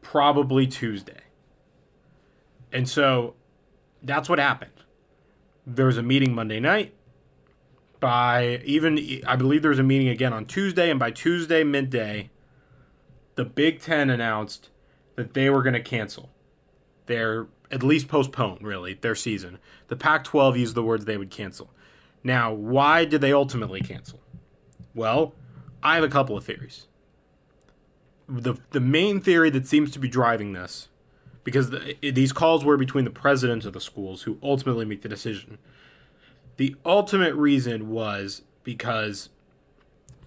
probably 0.00 0.66
Tuesday. 0.66 1.20
And 2.72 2.88
so 2.88 3.34
that's 4.02 4.28
what 4.28 4.38
happened. 4.38 4.73
There 5.66 5.86
was 5.86 5.96
a 5.96 6.02
meeting 6.02 6.34
Monday 6.34 6.60
night. 6.60 6.94
By 8.00 8.60
even, 8.64 8.98
I 9.26 9.36
believe 9.36 9.62
there 9.62 9.70
was 9.70 9.78
a 9.78 9.84
meeting 9.84 10.08
again 10.08 10.32
on 10.32 10.44
Tuesday, 10.44 10.90
and 10.90 11.00
by 11.00 11.10
Tuesday 11.10 11.64
midday, 11.64 12.30
the 13.34 13.44
Big 13.44 13.80
Ten 13.80 14.10
announced 14.10 14.68
that 15.16 15.34
they 15.34 15.48
were 15.48 15.62
going 15.62 15.74
to 15.74 15.82
cancel 15.82 16.30
their 17.06 17.46
at 17.70 17.82
least 17.82 18.08
postpone 18.08 18.58
really 18.60 18.94
their 18.94 19.14
season. 19.14 19.58
The 19.88 19.96
Pac-12 19.96 20.58
used 20.58 20.74
the 20.74 20.82
words 20.82 21.04
they 21.04 21.16
would 21.16 21.30
cancel. 21.30 21.70
Now, 22.22 22.52
why 22.52 23.04
did 23.04 23.20
they 23.20 23.32
ultimately 23.32 23.80
cancel? 23.80 24.20
Well, 24.94 25.34
I 25.82 25.96
have 25.96 26.04
a 26.04 26.08
couple 26.08 26.36
of 26.36 26.44
theories. 26.44 26.86
The 28.28 28.54
the 28.70 28.80
main 28.80 29.20
theory 29.20 29.50
that 29.50 29.66
seems 29.66 29.90
to 29.90 29.98
be 29.98 30.08
driving 30.08 30.52
this, 30.52 30.88
because 31.44 31.70
the, 31.70 31.96
these 32.02 32.32
calls 32.32 32.64
were 32.64 32.76
between 32.76 33.04
the 33.04 33.10
presidents 33.10 33.66
of 33.66 33.74
the 33.74 33.80
schools 33.80 34.22
who 34.22 34.38
ultimately 34.42 34.84
make 34.84 35.02
the 35.02 35.08
decision. 35.08 35.58
The 36.56 36.74
ultimate 36.84 37.34
reason 37.34 37.90
was 37.90 38.42
because 38.62 39.28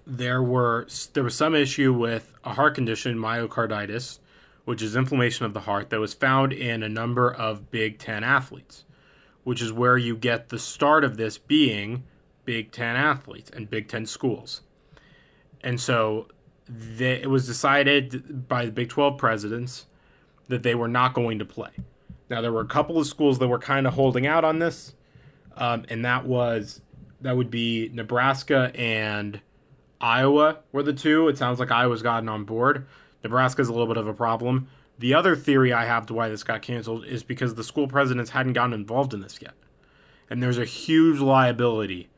there 0.06 0.42
were 0.42 0.88
there 1.14 1.24
was 1.24 1.36
some 1.36 1.56
issue 1.56 1.92
with 1.92 2.34
a 2.44 2.54
heart 2.54 2.76
condition, 2.76 3.18
myocarditis, 3.18 4.20
which 4.64 4.82
is 4.82 4.96
inflammation 4.96 5.46
of 5.46 5.54
the 5.54 5.62
heart 5.62 5.90
that 5.90 6.00
was 6.00 6.14
found 6.14 6.54
in 6.54 6.84
a 6.84 6.90
number 6.90 7.34
of 7.34 7.72
Big 7.72 7.98
10 7.98 8.24
athletes, 8.24 8.86
which 9.44 9.62
is 9.62 9.74
where 9.74 9.98
you 9.98 10.16
get 10.16 10.50
the 10.50 10.60
start 10.60 11.04
of 11.04 11.18
this 11.18 11.38
being 11.38 12.04
Big 12.46 12.72
10 12.72 12.96
athletes 12.96 13.50
and 13.50 13.70
Big 13.70 13.88
10 13.88 14.06
schools. 14.06 14.62
And 15.62 15.82
so 15.82 16.28
it 17.00 17.30
was 17.30 17.48
decided 17.48 18.48
by 18.48 18.66
the 18.66 18.72
Big 18.72 18.90
12 18.90 19.18
presidents 19.18 19.86
that 20.48 20.64
they 20.64 20.76
were 20.76 20.88
not 20.88 21.14
going 21.14 21.40
to 21.40 21.46
play. 21.46 21.72
Now 22.30 22.42
there 22.42 22.52
were 22.52 22.62
a 22.62 22.68
couple 22.68 22.98
of 22.98 23.08
schools 23.08 23.40
that 23.40 23.48
were 23.48 23.60
kind 23.60 23.88
of 23.88 23.94
holding 23.94 24.28
out 24.28 24.44
on 24.44 24.60
this, 24.60 24.94
um, 25.56 25.86
and 25.90 26.04
that 26.06 26.26
was 26.26 26.82
that 27.22 27.36
would 27.36 27.50
be 27.50 27.90
Nebraska 27.94 28.72
and 28.76 29.42
Iowa 30.00 30.60
were 30.72 30.84
the 30.84 30.94
two. 30.94 31.28
It 31.28 31.38
sounds 31.38 31.60
like 31.60 31.72
Iowa's 31.72 32.04
gotten 32.04 32.30
on 32.30 32.44
board. 32.44 32.86
Nebraska's 33.24 33.70
a 33.70 33.72
little 33.72 33.88
bit 33.88 33.98
of 33.98 34.08
a 34.08 34.14
problem. 34.14 34.68
The 35.00 35.14
other 35.14 35.36
theory 35.36 35.74
I 35.74 35.86
have 35.86 36.06
to 36.08 36.14
why 36.14 36.30
this 36.30 36.44
got 36.44 36.62
canceled 36.62 37.06
is 37.06 37.24
because 37.24 37.56
the 37.56 37.64
school 37.64 37.88
presidents 37.88 38.32
hadn't 38.32 38.54
gotten 38.54 38.74
involved 38.74 39.14
in 39.14 39.22
this 39.22 39.40
yet, 39.42 39.54
and 40.30 40.42
there's 40.42 40.58
a 40.58 40.66
huge 40.66 41.20
liability 41.20 42.10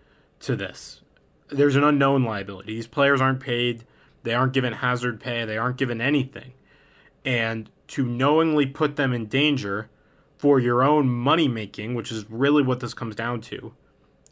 to 0.41 0.55
this. 0.55 1.01
There's 1.49 1.75
an 1.75 1.83
unknown 1.83 2.23
liability. 2.23 2.75
These 2.75 2.87
players 2.87 3.21
aren't 3.21 3.39
paid. 3.39 3.85
They 4.23 4.33
aren't 4.33 4.53
given 4.53 4.73
hazard 4.73 5.19
pay. 5.19 5.45
They 5.45 5.57
aren't 5.57 5.77
given 5.77 5.99
anything. 5.99 6.53
And 7.25 7.69
to 7.87 8.05
knowingly 8.05 8.65
put 8.65 8.95
them 8.95 9.13
in 9.13 9.25
danger 9.25 9.89
for 10.37 10.59
your 10.59 10.83
own 10.83 11.09
money 11.09 11.47
making, 11.47 11.95
which 11.95 12.11
is 12.11 12.25
really 12.29 12.63
what 12.63 12.79
this 12.79 12.93
comes 12.93 13.15
down 13.15 13.41
to, 13.41 13.73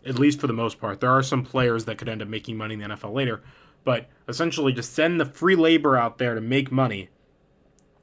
at 0.06 0.17
least 0.17 0.39
for 0.39 0.48
the 0.48 0.53
most 0.53 0.79
part. 0.79 1.01
There 1.01 1.12
are 1.12 1.24
some 1.24 1.44
players 1.44 1.86
that 1.86 1.98
could 1.98 2.08
end 2.08 2.22
up 2.22 2.27
making 2.27 2.56
money 2.58 2.75
in 2.75 2.79
the 2.79 2.88
NFL 2.88 3.13
later, 3.13 3.41
but 3.84 4.10
essentially 4.27 4.74
to 4.74 4.84
send 4.84 5.20
the 5.20 5.25
free 5.25 5.56
labor 5.56 5.98
out 5.98 6.17
there 6.17 6.34
to 6.34 6.41
make 6.41 6.72
money 6.72 7.10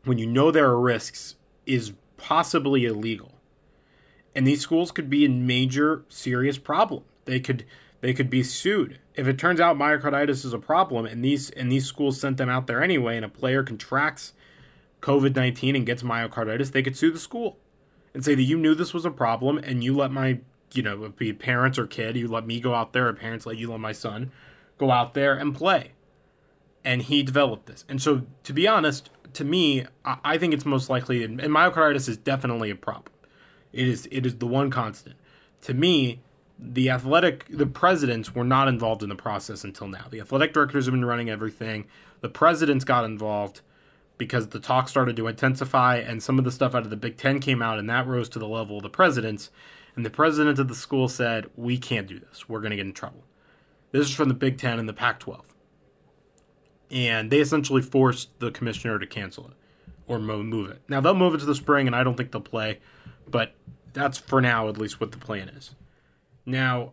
when 0.05 0.19
you 0.19 0.27
know 0.27 0.51
there 0.51 0.67
are 0.67 0.81
risks 0.81 1.37
is 1.67 1.93
possibly 2.17 2.85
illegal. 2.85 3.33
And 4.35 4.47
these 4.47 4.61
schools 4.61 4.91
could 4.91 5.09
be 5.09 5.25
in 5.25 5.47
major 5.47 6.05
serious 6.09 6.59
problem. 6.59 7.05
They 7.25 7.41
could 7.41 7.65
they 8.01 8.13
could 8.13 8.29
be 8.29 8.43
sued. 8.43 8.99
If 9.15 9.27
it 9.27 9.39
turns 9.39 9.61
out 9.61 9.79
myocarditis 9.79 10.45
is 10.45 10.53
a 10.53 10.59
problem 10.59 11.07
and 11.07 11.25
these 11.25 11.51
and 11.51 11.73
these 11.73 11.87
schools 11.87 12.21
sent 12.21 12.37
them 12.37 12.51
out 12.51 12.67
there 12.67 12.83
anyway 12.83 13.17
and 13.17 13.25
a 13.25 13.31
player 13.31 13.63
contracts 13.63 14.35
COVID 15.05 15.37
19 15.37 15.77
and 15.77 15.85
gets 15.85 16.03
myocarditis, 16.03 16.73
they 16.73 16.83
could 16.83 16.97
sue 16.97 17.13
the 17.13 17.19
school 17.19 17.59
and 18.15 18.25
say 18.25 18.35
that 18.35 18.43
you 18.43 18.57
knew 18.57 18.75
this 18.75 18.95
was 18.95 19.05
a 19.05 19.11
problem 19.11 19.59
and 19.59 19.85
you 19.85 19.95
let 19.95 20.11
my, 20.11 20.41
you 20.73 20.83
know, 20.83 21.11
be 21.11 21.33
parents 21.33 21.79
or 21.79 21.87
kid, 21.87 22.17
you 22.17 22.27
let 22.27 22.47
me 22.47 22.59
go 22.59 22.75
out 22.75 22.95
there, 22.95 23.09
or 23.09 23.13
parents 23.13 23.45
let 23.45 23.59
you 23.59 23.71
let 23.71 23.81
my 23.81 23.93
son 23.93 24.33
go 24.79 24.91
out 24.91 25.13
there 25.13 25.35
and 25.35 25.55
play. 25.55 25.93
And 26.83 27.03
he 27.03 27.23
developed 27.23 27.67
this. 27.67 27.85
And 27.87 28.01
so, 28.01 28.23
to 28.45 28.53
be 28.55 28.67
honest, 28.67 29.11
to 29.35 29.45
me, 29.45 29.85
I 30.05 30.39
think 30.39 30.55
it's 30.55 30.65
most 30.65 30.89
likely, 30.89 31.23
and 31.23 31.39
myocarditis 31.39 32.09
is 32.09 32.17
definitely 32.17 32.71
a 32.71 32.77
problem. 32.77 33.13
It 33.73 33.87
is, 33.87 34.09
it 34.11 34.25
is 34.25 34.37
the 34.37 34.47
one 34.47 34.71
constant. 34.71 35.17
To 35.63 35.75
me, 35.75 36.23
the 36.59 36.89
athletic, 36.89 37.47
the 37.51 37.67
presidents 37.67 38.35
were 38.35 38.45
not 38.45 38.69
involved 38.69 39.03
in 39.03 39.11
the 39.11 39.17
process 39.17 39.65
until 39.65 39.89
now. 39.89 40.07
The 40.11 40.21
athletic 40.21 40.55
directors 40.55 40.87
have 40.87 40.93
been 40.93 41.05
running 41.05 41.29
everything. 41.29 41.87
The 42.21 42.29
presidents 42.29 42.85
got 42.85 43.05
involved 43.05 43.61
because 44.17 44.49
the 44.49 44.61
talk 44.61 44.89
started 44.89 45.17
to 45.17 45.27
intensify 45.27 45.97
and 45.97 46.23
some 46.23 46.39
of 46.39 46.45
the 46.45 46.53
stuff 46.53 46.75
out 46.75 46.83
of 46.83 46.91
the 46.91 46.97
Big 46.97 47.17
Ten 47.17 47.41
came 47.41 47.63
out 47.63 47.79
and 47.79 47.89
that 47.91 48.07
rose 48.07 48.29
to 48.31 48.39
the 48.39 48.49
level 48.49 48.77
of 48.77 48.83
the 48.83 48.91
presidents. 48.91 49.51
And 49.97 50.05
the 50.05 50.11
president 50.11 50.59
of 50.59 50.69
the 50.69 50.75
school 50.75 51.09
said, 51.09 51.51
We 51.57 51.79
can't 51.79 52.07
do 52.07 52.19
this. 52.19 52.49
We're 52.49 52.61
going 52.61 52.71
to 52.71 52.77
get 52.77 52.87
in 52.87 52.93
trouble. 52.93 53.25
This 53.93 54.09
is 54.09 54.15
from 54.15 54.29
the 54.29 54.35
Big 54.35 54.59
Ten 54.59 54.79
and 54.79 54.89
the 54.89 54.93
Pac 54.93 55.21
12. 55.21 55.55
And 56.91 57.31
they 57.31 57.41
essentially 57.41 57.83
forced 57.83 58.39
the 58.41 58.51
commissioner 58.51 58.99
to 58.99 59.07
cancel 59.07 59.49
it 59.49 59.55
or 60.07 60.19
move 60.19 60.71
it. 60.71 60.83
Now, 60.89 61.01
they'll 61.01 61.15
move 61.15 61.35
it 61.35 61.39
to 61.39 61.47
the 61.47 61.55
spring, 61.55 61.87
and 61.87 61.97
I 61.97 62.05
don't 62.05 62.17
think 62.17 62.31
they'll 62.31 62.41
play, 62.41 62.81
but 63.29 63.55
that's 63.93 64.19
for 64.19 64.41
now 64.41 64.69
at 64.69 64.77
least 64.77 65.01
what 65.01 65.13
the 65.13 65.19
plan 65.19 65.49
is. 65.49 65.75
Now, 66.45 66.93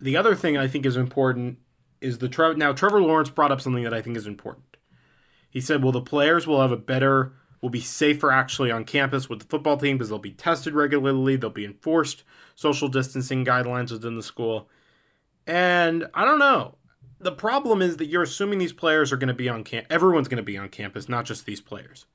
the 0.00 0.16
other 0.16 0.34
thing 0.34 0.56
I 0.56 0.68
think 0.68 0.84
is 0.84 0.96
important 0.96 1.58
is 2.00 2.18
the 2.18 2.28
Trevor. 2.28 2.54
Now, 2.54 2.72
Trevor 2.72 3.00
Lawrence 3.00 3.30
brought 3.30 3.50
up 3.50 3.60
something 3.60 3.84
that 3.84 3.94
I 3.94 4.02
think 4.02 4.16
is 4.16 4.26
important. 4.26 4.67
He 5.50 5.60
said, 5.60 5.82
well, 5.82 5.92
the 5.92 6.00
players 6.00 6.46
will 6.46 6.60
have 6.60 6.72
a 6.72 6.76
better, 6.76 7.32
will 7.60 7.70
be 7.70 7.80
safer 7.80 8.30
actually 8.30 8.70
on 8.70 8.84
campus 8.84 9.28
with 9.28 9.40
the 9.40 9.46
football 9.46 9.76
team 9.76 9.96
because 9.96 10.10
they'll 10.10 10.18
be 10.18 10.32
tested 10.32 10.74
regularly, 10.74 11.36
they'll 11.36 11.50
be 11.50 11.64
enforced 11.64 12.22
social 12.54 12.88
distancing 12.88 13.44
guidelines 13.44 13.90
within 13.90 14.14
the 14.14 14.22
school. 14.22 14.68
And 15.46 16.06
I 16.12 16.24
don't 16.24 16.38
know. 16.38 16.76
The 17.20 17.32
problem 17.32 17.82
is 17.82 17.96
that 17.96 18.06
you're 18.06 18.22
assuming 18.22 18.58
these 18.58 18.72
players 18.72 19.12
are 19.12 19.16
going 19.16 19.28
to 19.28 19.34
be 19.34 19.48
on 19.48 19.64
camp. 19.64 19.86
Everyone's 19.90 20.28
going 20.28 20.36
to 20.36 20.42
be 20.42 20.58
on 20.58 20.68
campus, 20.68 21.08
not 21.08 21.24
just 21.24 21.46
these 21.46 21.60
players. 21.60 22.06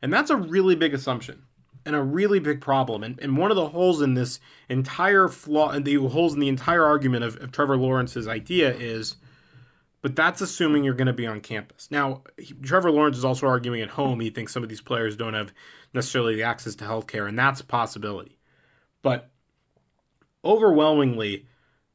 And 0.00 0.12
that's 0.12 0.30
a 0.30 0.36
really 0.36 0.74
big 0.74 0.94
assumption 0.94 1.42
and 1.84 1.96
a 1.96 2.02
really 2.02 2.38
big 2.38 2.60
problem. 2.60 3.02
And, 3.02 3.18
and 3.20 3.36
one 3.36 3.50
of 3.50 3.56
the 3.56 3.68
holes 3.68 4.00
in 4.00 4.14
this 4.14 4.40
entire 4.68 5.28
flaw, 5.28 5.70
and 5.70 5.84
the 5.84 5.96
holes 5.96 6.34
in 6.34 6.40
the 6.40 6.48
entire 6.48 6.84
argument 6.84 7.24
of, 7.24 7.36
of 7.36 7.52
Trevor 7.52 7.76
Lawrence's 7.76 8.28
idea 8.28 8.72
is 8.74 9.16
but 10.02 10.16
that's 10.16 10.40
assuming 10.40 10.84
you're 10.84 10.94
going 10.94 11.06
to 11.06 11.12
be 11.12 11.26
on 11.26 11.40
campus. 11.40 11.88
Now, 11.90 12.22
he, 12.38 12.54
Trevor 12.54 12.90
Lawrence 12.90 13.18
is 13.18 13.24
also 13.24 13.46
arguing 13.46 13.80
at 13.82 13.90
home 13.90 14.20
he 14.20 14.30
thinks 14.30 14.52
some 14.52 14.62
of 14.62 14.68
these 14.68 14.80
players 14.80 15.16
don't 15.16 15.34
have 15.34 15.52
necessarily 15.92 16.34
the 16.36 16.42
access 16.42 16.74
to 16.76 16.84
healthcare, 16.84 17.28
and 17.28 17.38
that's 17.38 17.60
a 17.60 17.64
possibility. 17.64 18.38
But 19.02 19.30
overwhelmingly, 20.44 21.46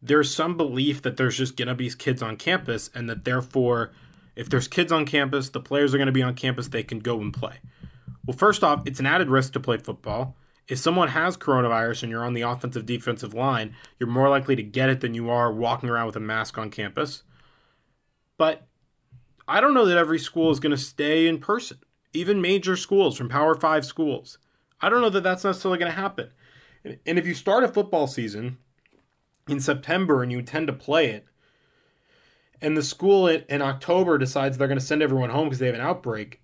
there's 0.01 0.33
some 0.33 0.55
belief 0.57 1.01
that 1.01 1.17
there's 1.17 1.38
just 1.38 1.57
going 1.57 1.67
to 1.67 1.75
be 1.75 1.89
kids 1.89 2.21
on 2.21 2.38
campus, 2.38 2.89
and 2.93 3.09
that 3.09 3.25
therefore, 3.25 3.91
if 4.35 4.50
there's 4.50 4.67
kids 4.67 4.91
on 4.91 5.05
campus, 5.05 5.50
the 5.50 5.59
players 5.59 5.93
are 5.93 5.97
going 5.97 6.07
to 6.07 6.12
be 6.12 6.24
on 6.24 6.35
campus, 6.35 6.67
they 6.67 6.83
can 6.83 7.00
go 7.00 7.19
and 7.21 7.33
play. 7.33 7.59
Well, 8.25 8.38
first 8.38 8.63
off, 8.63 8.85
it's 8.85 9.00
an 9.00 9.05
added 9.05 9.29
risk 9.29 9.53
to 9.53 9.59
play 9.59 9.77
football. 9.77 10.35
If 10.67 10.79
someone 10.79 11.09
has 11.09 11.38
coronavirus 11.38 12.03
and 12.03 12.12
you're 12.12 12.25
on 12.25 12.33
the 12.33 12.41
offensive 12.41 12.85
defensive 12.85 13.35
line, 13.35 13.75
you're 14.00 14.09
more 14.09 14.29
likely 14.29 14.55
to 14.55 14.63
get 14.63 14.89
it 14.89 15.01
than 15.01 15.13
you 15.13 15.29
are 15.29 15.51
walking 15.51 15.89
around 15.89 16.07
with 16.07 16.15
a 16.15 16.21
mask 16.21 16.57
on 16.57 16.71
campus. 16.71 17.24
But 18.38 18.68
I 19.48 19.62
don't 19.62 19.74
know 19.74 19.86
that 19.86 19.98
every 19.98 20.20
school 20.20 20.51
is 20.51 20.60
going 20.60 20.72
to 20.72 20.77
stay 20.77 21.27
in 21.27 21.39
person, 21.39 21.77
even 22.13 22.42
major 22.42 22.75
schools 22.75 23.18
from 23.18 23.30
Power 23.30 23.56
Five 23.56 23.86
schools. 23.86 24.38
I 24.82 24.89
don't 24.89 25.01
know 25.01 25.10
that 25.10 25.24
that's 25.24 25.44
necessarily 25.44 25.80
going 25.80 25.92
to 25.92 25.98
happen. 25.98 26.30
And 26.84 27.18
if 27.18 27.25
you 27.25 27.34
start 27.34 27.63
a 27.63 27.68
football 27.68 28.08
season 28.08 28.58
in 29.48 29.60
September 29.60 30.22
and 30.22 30.32
you 30.32 30.39
intend 30.39 30.68
to 30.68 30.74
play 30.74 31.12
it, 31.12 31.25
and 32.62 32.75
the 32.75 32.84
school 32.84 33.27
in 33.27 33.62
October 33.62 34.18
decides 34.18 34.58
they're 34.58 34.68
going 34.68 34.80
to 34.80 34.86
send 34.86 35.01
everyone 35.01 35.30
home 35.30 35.46
because 35.46 35.60
they 35.60 35.65
have 35.65 35.75
an 35.75 35.82
outbreak, 35.82 36.42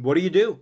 what 0.00 0.14
do 0.14 0.20
you 0.20 0.30
do? 0.30 0.60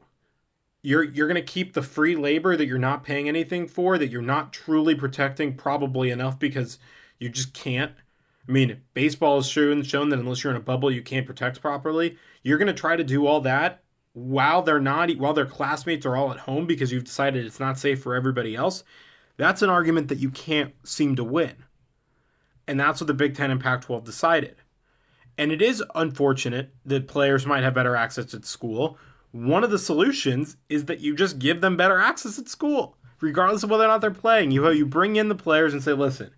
You're 0.83 1.03
you're 1.03 1.29
going 1.29 1.43
to 1.43 1.53
keep 1.53 1.73
the 1.73 1.83
free 1.83 2.15
labor 2.15 2.57
that 2.57 2.67
you're 2.67 2.79
not 2.79 3.05
paying 3.05 3.27
anything 3.27 3.67
for, 3.67 3.97
that 3.97 4.11
you're 4.11 4.23
not 4.23 4.53
truly 4.53 4.95
protecting 4.95 5.57
probably 5.57 6.11
enough 6.11 6.39
because 6.39 6.79
you 7.19 7.31
just 7.31 7.55
can't 7.55 7.93
I 8.49 8.53
mean, 8.53 8.83
baseball 8.93 9.37
has 9.37 9.49
shown 9.49 9.83
shown 9.83 10.11
that 10.11 10.19
unless 10.19 10.45
you're 10.45 10.53
in 10.53 10.57
a 10.59 10.65
bubble, 10.65 10.91
you 10.91 11.03
can't 11.03 11.27
protect 11.27 11.61
properly. 11.61 12.19
You're 12.43 12.59
going 12.59 12.69
to 12.69 12.75
try 12.75 12.97
to 12.97 13.05
do 13.05 13.27
all 13.27 13.41
that 13.43 13.83
while 14.13 14.63
they're 14.63 14.81
not, 14.81 15.11
while 15.17 15.33
their 15.33 15.47
classmates 15.47 16.05
are 16.07 16.17
all 16.17 16.31
at 16.31 16.41
home 16.41 16.67
because 16.67 16.93
you've 16.93 17.05
decided 17.05 17.45
it's 17.45 17.61
not 17.61 17.79
safe 17.79 18.03
for 18.03 18.15
everybody 18.15 18.55
else. 18.55 18.85
That's 19.37 19.63
an 19.63 19.71
argument 19.71 20.09
that 20.09 20.19
you 20.19 20.31
can't 20.31 20.75
seem 20.85 21.17
to 21.17 21.25
win, 21.25 21.65
and 22.69 22.79
that's 22.79 23.01
what 23.01 23.09
the 23.09 23.15
Big 23.15 23.35
Ten 23.35 23.51
and 23.51 23.61
Pac-12 23.61 24.05
decided. 24.05 24.57
And 25.37 25.51
it 25.51 25.61
is 25.61 25.83
unfortunate 25.97 26.73
that 26.87 27.09
players 27.09 27.45
might 27.45 27.65
have 27.65 27.75
better 27.75 27.97
access 27.97 28.33
at 28.35 28.45
school. 28.45 28.97
One 29.33 29.65
of 29.65 29.73
the 29.73 29.81
solutions 29.81 30.57
is 30.69 30.85
that 30.85 31.01
you 31.01 31.17
just 31.17 31.41
give 31.41 31.61
them 31.61 31.77
better 31.77 31.99
access 31.99 32.39
at 32.39 32.49
school, 32.49 32.97
regardless 33.21 33.65
of 33.65 33.71
whether 33.71 33.85
or 33.85 33.89
not 33.89 34.01
they're 34.01 34.13
playing. 34.13 34.53
You 34.53 34.71
you 34.71 34.87
bring 34.87 35.17
in 35.17 35.29
the 35.29 35.35
players 35.35 35.73
and 35.73 35.83
say, 35.83 35.93
listen, 35.93 36.31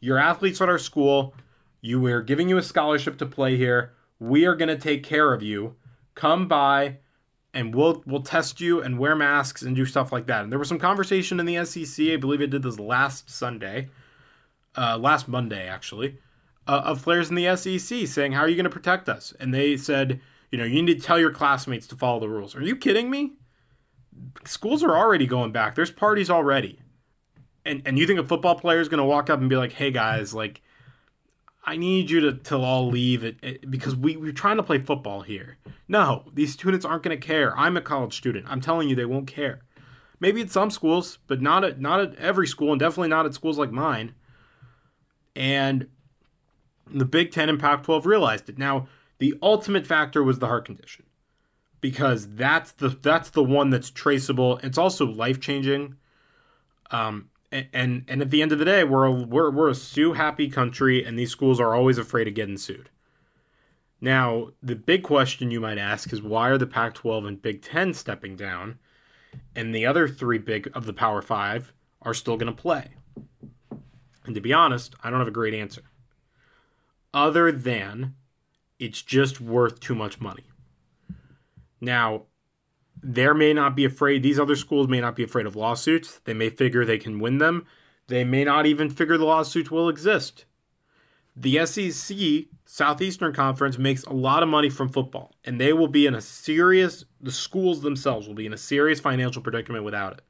your 0.00 0.16
athletes 0.16 0.62
at 0.62 0.70
our 0.70 0.78
school 0.78 1.34
you 1.80 2.00
we're 2.00 2.22
giving 2.22 2.48
you 2.48 2.58
a 2.58 2.62
scholarship 2.62 3.18
to 3.18 3.26
play 3.26 3.56
here. 3.56 3.92
We 4.18 4.46
are 4.46 4.56
going 4.56 4.68
to 4.68 4.78
take 4.78 5.02
care 5.02 5.32
of 5.32 5.42
you. 5.42 5.76
Come 6.14 6.48
by 6.48 6.98
and 7.54 7.74
we'll 7.74 8.02
we'll 8.06 8.22
test 8.22 8.60
you 8.60 8.80
and 8.82 8.98
wear 8.98 9.16
masks 9.16 9.62
and 9.62 9.74
do 9.74 9.86
stuff 9.86 10.12
like 10.12 10.26
that. 10.26 10.42
And 10.42 10.52
there 10.52 10.58
was 10.58 10.68
some 10.68 10.78
conversation 10.78 11.40
in 11.40 11.46
the 11.46 11.64
SEC, 11.64 12.06
I 12.08 12.16
believe 12.16 12.40
it 12.40 12.50
did 12.50 12.62
this 12.62 12.78
last 12.78 13.30
Sunday, 13.30 13.88
uh, 14.76 14.98
last 14.98 15.28
Monday 15.28 15.66
actually, 15.66 16.18
uh, 16.66 16.82
of 16.84 17.02
players 17.02 17.30
in 17.30 17.36
the 17.36 17.56
SEC 17.56 18.06
saying, 18.06 18.32
"How 18.32 18.42
are 18.42 18.48
you 18.48 18.56
going 18.56 18.64
to 18.64 18.70
protect 18.70 19.08
us?" 19.08 19.32
And 19.40 19.54
they 19.54 19.76
said, 19.76 20.20
"You 20.50 20.58
know, 20.58 20.64
you 20.64 20.82
need 20.82 21.00
to 21.00 21.06
tell 21.06 21.18
your 21.18 21.32
classmates 21.32 21.86
to 21.88 21.96
follow 21.96 22.20
the 22.20 22.28
rules." 22.28 22.54
Are 22.54 22.62
you 22.62 22.76
kidding 22.76 23.10
me? 23.10 23.34
Schools 24.44 24.82
are 24.82 24.96
already 24.96 25.26
going 25.26 25.52
back. 25.52 25.74
There's 25.74 25.90
parties 25.90 26.30
already, 26.30 26.80
and 27.64 27.82
and 27.86 27.98
you 27.98 28.06
think 28.06 28.20
a 28.20 28.24
football 28.24 28.56
player 28.56 28.80
is 28.80 28.88
going 28.88 28.98
to 28.98 29.04
walk 29.04 29.30
up 29.30 29.40
and 29.40 29.48
be 29.48 29.56
like, 29.56 29.72
"Hey 29.72 29.90
guys, 29.90 30.34
like." 30.34 30.62
I 31.68 31.76
need 31.76 32.08
you 32.08 32.20
to, 32.20 32.32
to 32.32 32.56
all 32.56 32.88
leave 32.88 33.22
it, 33.22 33.36
it 33.42 33.70
because 33.70 33.94
we, 33.94 34.16
we're 34.16 34.32
trying 34.32 34.56
to 34.56 34.62
play 34.62 34.78
football 34.78 35.20
here. 35.20 35.58
No, 35.86 36.24
these 36.32 36.54
students 36.54 36.86
aren't 36.86 37.02
going 37.02 37.20
to 37.20 37.26
care. 37.26 37.54
I'm 37.58 37.76
a 37.76 37.82
college 37.82 38.16
student. 38.16 38.46
I'm 38.48 38.62
telling 38.62 38.88
you, 38.88 38.96
they 38.96 39.04
won't 39.04 39.26
care. 39.26 39.60
Maybe 40.18 40.40
at 40.40 40.50
some 40.50 40.70
schools, 40.70 41.18
but 41.26 41.42
not 41.42 41.64
at 41.64 41.78
not 41.78 42.00
at 42.00 42.14
every 42.14 42.46
school, 42.46 42.72
and 42.72 42.80
definitely 42.80 43.10
not 43.10 43.26
at 43.26 43.34
schools 43.34 43.58
like 43.58 43.70
mine. 43.70 44.14
And 45.36 45.88
the 46.90 47.04
Big 47.04 47.32
Ten 47.32 47.50
and 47.50 47.60
Pac-12 47.60 48.06
realized 48.06 48.48
it. 48.48 48.56
Now, 48.56 48.88
the 49.18 49.34
ultimate 49.42 49.86
factor 49.86 50.24
was 50.24 50.38
the 50.38 50.46
heart 50.46 50.64
condition, 50.64 51.04
because 51.82 52.34
that's 52.34 52.72
the 52.72 52.88
that's 52.88 53.28
the 53.28 53.44
one 53.44 53.68
that's 53.68 53.90
traceable. 53.90 54.58
It's 54.62 54.78
also 54.78 55.04
life 55.04 55.38
changing. 55.38 55.96
Um, 56.90 57.28
and 57.50 58.04
and 58.08 58.22
at 58.22 58.30
the 58.30 58.42
end 58.42 58.52
of 58.52 58.58
the 58.58 58.64
day, 58.64 58.84
we're 58.84 59.04
a, 59.04 59.12
we're 59.12 59.50
we're 59.50 59.68
a 59.68 59.74
sue 59.74 60.12
happy 60.12 60.48
country, 60.48 61.04
and 61.04 61.18
these 61.18 61.30
schools 61.30 61.60
are 61.60 61.74
always 61.74 61.98
afraid 61.98 62.28
of 62.28 62.34
getting 62.34 62.58
sued. 62.58 62.90
Now, 64.00 64.50
the 64.62 64.76
big 64.76 65.02
question 65.02 65.50
you 65.50 65.60
might 65.60 65.78
ask 65.78 66.12
is 66.12 66.22
why 66.22 66.50
are 66.50 66.58
the 66.58 66.66
Pac-12 66.66 67.26
and 67.26 67.42
Big 67.42 67.62
Ten 67.62 67.94
stepping 67.94 68.36
down, 68.36 68.78
and 69.56 69.74
the 69.74 69.86
other 69.86 70.06
three 70.06 70.38
big 70.38 70.70
of 70.74 70.86
the 70.86 70.92
Power 70.92 71.22
Five 71.22 71.72
are 72.02 72.14
still 72.14 72.36
going 72.36 72.54
to 72.54 72.62
play? 72.62 72.90
And 74.24 74.34
to 74.34 74.40
be 74.40 74.52
honest, 74.52 74.94
I 75.02 75.10
don't 75.10 75.18
have 75.18 75.28
a 75.28 75.32
great 75.32 75.54
answer. 75.54 75.82
Other 77.12 77.50
than 77.50 78.14
it's 78.78 79.02
just 79.02 79.40
worth 79.40 79.80
too 79.80 79.94
much 79.94 80.20
money. 80.20 80.44
Now, 81.80 82.24
there 83.02 83.34
may 83.34 83.52
not 83.52 83.76
be 83.76 83.84
afraid, 83.84 84.22
these 84.22 84.38
other 84.38 84.56
schools 84.56 84.88
may 84.88 85.00
not 85.00 85.16
be 85.16 85.24
afraid 85.24 85.46
of 85.46 85.56
lawsuits. 85.56 86.20
They 86.24 86.34
may 86.34 86.50
figure 86.50 86.84
they 86.84 86.98
can 86.98 87.18
win 87.18 87.38
them. 87.38 87.66
They 88.08 88.24
may 88.24 88.44
not 88.44 88.66
even 88.66 88.90
figure 88.90 89.18
the 89.18 89.24
lawsuits 89.24 89.70
will 89.70 89.88
exist. 89.88 90.44
The 91.36 91.64
SEC, 91.66 92.18
Southeastern 92.64 93.32
Conference, 93.32 93.78
makes 93.78 94.02
a 94.04 94.12
lot 94.12 94.42
of 94.42 94.48
money 94.48 94.70
from 94.70 94.88
football, 94.88 95.34
and 95.44 95.60
they 95.60 95.72
will 95.72 95.88
be 95.88 96.06
in 96.06 96.14
a 96.14 96.20
serious, 96.20 97.04
the 97.20 97.30
schools 97.30 97.82
themselves 97.82 98.26
will 98.26 98.34
be 98.34 98.46
in 98.46 98.52
a 98.52 98.58
serious 98.58 98.98
financial 98.98 99.42
predicament 99.42 99.84
without 99.84 100.14
it. 100.14 100.22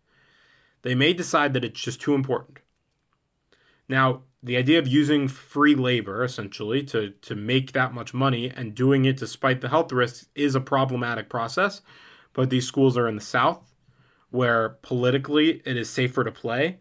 They 0.83 0.95
may 0.95 1.15
decide 1.15 1.55
that 1.55 1.65
it's 1.65 1.81
just 1.81 2.01
too 2.01 2.15
important. 2.15 2.59
Now, 3.89 4.23
the 4.43 4.57
idea 4.57 4.79
of 4.79 4.87
using 4.87 5.29
free 5.29 5.75
labor 5.75 6.23
essentially 6.23 6.83
to, 6.85 7.11
to 7.11 7.35
make 7.35 7.73
that 7.73 7.95
much 7.95 8.13
money 8.13 8.53
and 8.55 8.75
doing 8.75 9.05
it 9.07 9.17
despite 9.17 9.63
the 9.63 9.71
health 9.71 9.91
risks 9.93 10.29
is 10.35 10.55
a 10.55 10.61
problematic 10.61 11.29
process 11.29 11.81
but 12.39 12.51
these 12.51 12.69
schools 12.69 12.97
are 12.97 13.09
in 13.09 13.17
the 13.17 13.21
South, 13.21 13.75
where 14.31 14.69
politically 14.83 15.61
it 15.65 15.77
is 15.77 15.91
safer 15.91 16.23
to 16.23 16.31
play, 16.31 16.79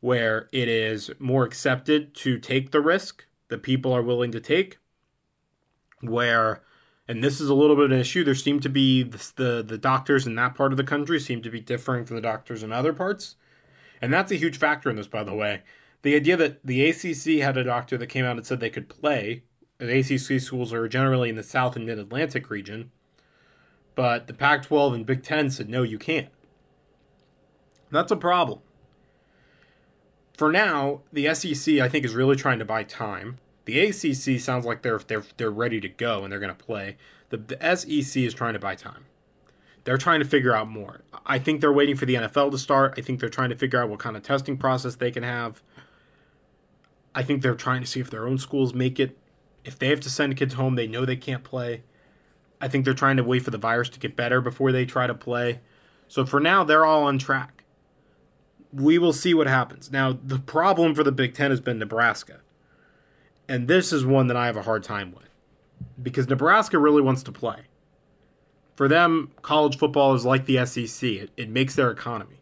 where 0.00 0.50
it 0.52 0.68
is 0.68 1.10
more 1.18 1.42
accepted 1.42 2.14
to 2.16 2.38
take 2.38 2.70
the 2.70 2.82
risk 2.82 3.24
that 3.48 3.62
people 3.62 3.94
are 3.94 4.02
willing 4.02 4.30
to 4.30 4.40
take, 4.40 4.76
where 6.02 6.62
and 7.08 7.24
this 7.24 7.40
is 7.40 7.48
a 7.48 7.54
little 7.54 7.76
bit 7.76 7.86
of 7.86 7.92
an 7.92 7.98
issue. 7.98 8.22
There 8.24 8.34
seem 8.34 8.60
to 8.60 8.68
be 8.68 9.02
the, 9.02 9.32
the, 9.36 9.64
the 9.66 9.78
doctors 9.78 10.26
in 10.26 10.34
that 10.34 10.54
part 10.54 10.70
of 10.70 10.76
the 10.76 10.84
country 10.84 11.18
seem 11.18 11.40
to 11.44 11.50
be 11.50 11.60
differing 11.60 12.04
from 12.04 12.16
the 12.16 12.22
doctors 12.22 12.62
in 12.62 12.70
other 12.70 12.92
parts, 12.92 13.36
and 14.02 14.12
that's 14.12 14.30
a 14.30 14.36
huge 14.36 14.58
factor 14.58 14.90
in 14.90 14.96
this. 14.96 15.06
By 15.06 15.24
the 15.24 15.34
way, 15.34 15.62
the 16.02 16.14
idea 16.14 16.36
that 16.36 16.60
the 16.62 16.86
ACC 16.90 17.42
had 17.42 17.56
a 17.56 17.64
doctor 17.64 17.96
that 17.96 18.08
came 18.08 18.26
out 18.26 18.36
and 18.36 18.44
said 18.44 18.60
they 18.60 18.68
could 18.68 18.90
play. 18.90 19.44
The 19.78 20.00
ACC 20.00 20.42
schools 20.42 20.74
are 20.74 20.86
generally 20.88 21.30
in 21.30 21.36
the 21.36 21.42
South 21.42 21.74
and 21.74 21.86
Mid 21.86 21.98
Atlantic 21.98 22.50
region. 22.50 22.90
But 24.00 24.28
the 24.28 24.32
Pac 24.32 24.62
12 24.62 24.94
and 24.94 25.04
Big 25.04 25.22
Ten 25.22 25.50
said, 25.50 25.68
no, 25.68 25.82
you 25.82 25.98
can't. 25.98 26.30
That's 27.90 28.10
a 28.10 28.16
problem. 28.16 28.60
For 30.32 30.50
now, 30.50 31.02
the 31.12 31.34
SEC, 31.34 31.74
I 31.80 31.88
think, 31.90 32.06
is 32.06 32.14
really 32.14 32.34
trying 32.34 32.60
to 32.60 32.64
buy 32.64 32.82
time. 32.82 33.36
The 33.66 33.78
ACC 33.78 34.40
sounds 34.40 34.64
like 34.64 34.80
they're, 34.80 35.00
they're, 35.06 35.24
they're 35.36 35.50
ready 35.50 35.82
to 35.82 35.88
go 35.90 36.24
and 36.24 36.32
they're 36.32 36.40
going 36.40 36.56
to 36.56 36.64
play. 36.64 36.96
The, 37.28 37.36
the 37.36 37.76
SEC 37.76 38.22
is 38.22 38.32
trying 38.32 38.54
to 38.54 38.58
buy 38.58 38.74
time. 38.74 39.04
They're 39.84 39.98
trying 39.98 40.20
to 40.20 40.26
figure 40.26 40.56
out 40.56 40.70
more. 40.70 41.02
I 41.26 41.38
think 41.38 41.60
they're 41.60 41.70
waiting 41.70 41.96
for 41.96 42.06
the 42.06 42.14
NFL 42.14 42.52
to 42.52 42.58
start. 42.58 42.94
I 42.96 43.02
think 43.02 43.20
they're 43.20 43.28
trying 43.28 43.50
to 43.50 43.56
figure 43.56 43.82
out 43.82 43.90
what 43.90 43.98
kind 43.98 44.16
of 44.16 44.22
testing 44.22 44.56
process 44.56 44.94
they 44.94 45.10
can 45.10 45.24
have. 45.24 45.62
I 47.14 47.22
think 47.22 47.42
they're 47.42 47.54
trying 47.54 47.82
to 47.82 47.86
see 47.86 48.00
if 48.00 48.08
their 48.08 48.26
own 48.26 48.38
schools 48.38 48.72
make 48.72 48.98
it. 48.98 49.18
If 49.62 49.78
they 49.78 49.88
have 49.88 50.00
to 50.00 50.08
send 50.08 50.38
kids 50.38 50.54
home, 50.54 50.76
they 50.76 50.86
know 50.86 51.04
they 51.04 51.16
can't 51.16 51.44
play. 51.44 51.82
I 52.60 52.68
think 52.68 52.84
they're 52.84 52.94
trying 52.94 53.16
to 53.16 53.24
wait 53.24 53.42
for 53.42 53.50
the 53.50 53.58
virus 53.58 53.88
to 53.90 53.98
get 53.98 54.16
better 54.16 54.40
before 54.40 54.72
they 54.72 54.84
try 54.84 55.06
to 55.06 55.14
play. 55.14 55.60
So 56.08 56.26
for 56.26 56.40
now, 56.40 56.64
they're 56.64 56.84
all 56.84 57.04
on 57.04 57.18
track. 57.18 57.64
We 58.72 58.98
will 58.98 59.12
see 59.12 59.34
what 59.34 59.46
happens. 59.46 59.90
Now, 59.90 60.12
the 60.12 60.38
problem 60.38 60.94
for 60.94 61.02
the 61.02 61.12
Big 61.12 61.34
Ten 61.34 61.50
has 61.50 61.60
been 61.60 61.78
Nebraska. 61.78 62.40
And 63.48 63.66
this 63.66 63.92
is 63.92 64.04
one 64.04 64.28
that 64.28 64.36
I 64.36 64.46
have 64.46 64.56
a 64.56 64.62
hard 64.62 64.84
time 64.84 65.12
with 65.12 65.30
because 66.00 66.28
Nebraska 66.28 66.78
really 66.78 67.02
wants 67.02 67.22
to 67.24 67.32
play. 67.32 67.62
For 68.76 68.88
them, 68.88 69.32
college 69.42 69.76
football 69.76 70.14
is 70.14 70.24
like 70.24 70.46
the 70.46 70.64
SEC, 70.64 71.08
it, 71.08 71.30
it 71.36 71.48
makes 71.48 71.74
their 71.74 71.90
economy. 71.90 72.40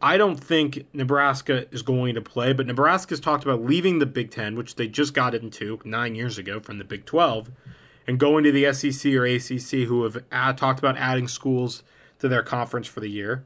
I 0.00 0.18
don't 0.18 0.36
think 0.36 0.86
Nebraska 0.92 1.66
is 1.72 1.82
going 1.82 2.14
to 2.14 2.20
play, 2.20 2.52
but 2.52 2.66
Nebraska's 2.66 3.20
talked 3.20 3.42
about 3.42 3.64
leaving 3.64 3.98
the 3.98 4.06
Big 4.06 4.30
Ten, 4.30 4.54
which 4.54 4.74
they 4.74 4.86
just 4.86 5.14
got 5.14 5.34
into 5.34 5.80
nine 5.84 6.14
years 6.14 6.36
ago 6.36 6.60
from 6.60 6.78
the 6.78 6.84
Big 6.84 7.06
12 7.06 7.50
and 8.06 8.18
going 8.18 8.44
to 8.44 8.52
the 8.52 8.72
SEC 8.72 9.12
or 9.12 9.24
ACC 9.24 9.86
who 9.88 10.04
have 10.04 10.22
ad- 10.30 10.58
talked 10.58 10.78
about 10.78 10.96
adding 10.96 11.28
schools 11.28 11.82
to 12.18 12.28
their 12.28 12.42
conference 12.42 12.86
for 12.86 13.00
the 13.00 13.08
year. 13.08 13.44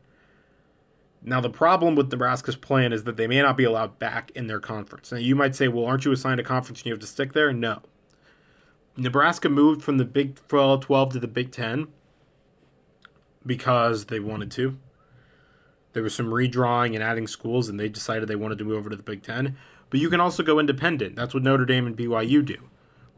Now, 1.23 1.41
the 1.41 1.51
problem 1.51 1.95
with 1.97 2.11
Nebraska's 2.11 2.57
plan 2.57 2.93
is 2.93 3.05
that 3.05 3.17
they 3.17 3.27
may 3.27 3.43
not 3.43 3.57
be 3.57 3.65
allowed 3.65 3.99
back 3.99 4.31
in 4.33 4.47
their 4.47 4.61
conference. 4.61 5.11
Now, 5.11 5.19
you 5.19 5.35
might 5.35 5.57
say, 5.57 5.69
well, 5.69 5.85
aren't 5.85 6.05
you 6.05 6.13
assigned 6.13 6.41
a 6.41 6.45
conference 6.45 6.81
and 6.81 6.87
you 6.87 6.93
have 6.93 7.01
to 7.01 7.07
stick 7.07 7.33
there? 7.33 7.53
No. 7.53 7.83
Nebraska 8.97 9.49
moved 9.49 9.83
from 9.83 9.99
the 9.99 10.05
Big 10.05 10.37
12 10.49 11.13
to 11.13 11.19
the 11.19 11.29
Big 11.29 11.51
10 11.51 11.89
because 13.45 14.07
they 14.07 14.21
wanted 14.21 14.51
to. 14.53 14.79
There 15.93 16.03
was 16.03 16.15
some 16.15 16.27
redrawing 16.27 16.95
and 16.95 17.03
adding 17.03 17.27
schools, 17.27 17.69
and 17.69 17.81
they 17.81 17.89
decided 17.89 18.29
they 18.29 18.37
wanted 18.37 18.59
to 18.59 18.65
move 18.65 18.79
over 18.79 18.91
to 18.91 18.97
the 18.97 19.03
Big 19.03 19.23
10. 19.23 19.57
But 19.91 20.01
you 20.01 20.11
can 20.11 20.21
also 20.21 20.43
go 20.43 20.61
independent. 20.61 21.17
That's 21.17 21.35
what 21.35 21.43
Notre 21.43 21.65
Dame 21.65 21.87
and 21.87 21.97
BYU 21.97 22.45
do 22.45 22.69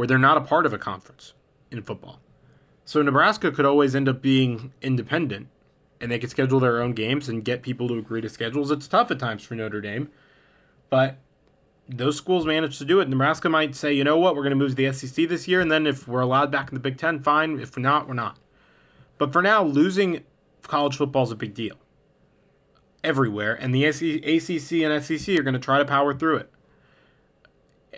where 0.00 0.06
they're 0.06 0.16
not 0.16 0.38
a 0.38 0.40
part 0.40 0.64
of 0.64 0.72
a 0.72 0.78
conference 0.78 1.34
in 1.70 1.82
football. 1.82 2.20
So 2.86 3.02
Nebraska 3.02 3.52
could 3.52 3.66
always 3.66 3.94
end 3.94 4.08
up 4.08 4.22
being 4.22 4.72
independent 4.80 5.48
and 6.00 6.10
they 6.10 6.18
could 6.18 6.30
schedule 6.30 6.58
their 6.58 6.80
own 6.80 6.94
games 6.94 7.28
and 7.28 7.44
get 7.44 7.60
people 7.60 7.86
to 7.88 7.98
agree 7.98 8.22
to 8.22 8.30
schedules. 8.30 8.70
It's 8.70 8.88
tough 8.88 9.10
at 9.10 9.18
times 9.18 9.42
for 9.42 9.56
Notre 9.56 9.82
Dame, 9.82 10.08
but 10.88 11.18
those 11.86 12.16
schools 12.16 12.46
manage 12.46 12.78
to 12.78 12.86
do 12.86 13.00
it. 13.00 13.10
Nebraska 13.10 13.50
might 13.50 13.76
say, 13.76 13.92
you 13.92 14.02
know 14.02 14.16
what, 14.16 14.34
we're 14.34 14.42
going 14.42 14.52
to 14.52 14.56
move 14.56 14.70
to 14.70 14.74
the 14.74 14.90
SEC 14.90 15.28
this 15.28 15.46
year, 15.46 15.60
and 15.60 15.70
then 15.70 15.86
if 15.86 16.08
we're 16.08 16.20
allowed 16.20 16.50
back 16.50 16.70
in 16.70 16.74
the 16.74 16.80
Big 16.80 16.96
Ten, 16.96 17.20
fine. 17.20 17.60
If 17.60 17.76
we're 17.76 17.82
not, 17.82 18.08
we're 18.08 18.14
not. 18.14 18.38
But 19.18 19.34
for 19.34 19.42
now, 19.42 19.62
losing 19.62 20.24
college 20.62 20.96
football 20.96 21.24
is 21.24 21.30
a 21.30 21.36
big 21.36 21.52
deal 21.52 21.76
everywhere, 23.04 23.52
and 23.52 23.74
the 23.74 23.84
ACC 23.84 24.72
and 24.82 25.04
SEC 25.04 25.38
are 25.38 25.42
going 25.42 25.52
to 25.52 25.60
try 25.60 25.76
to 25.76 25.84
power 25.84 26.14
through 26.14 26.38
it 26.38 26.50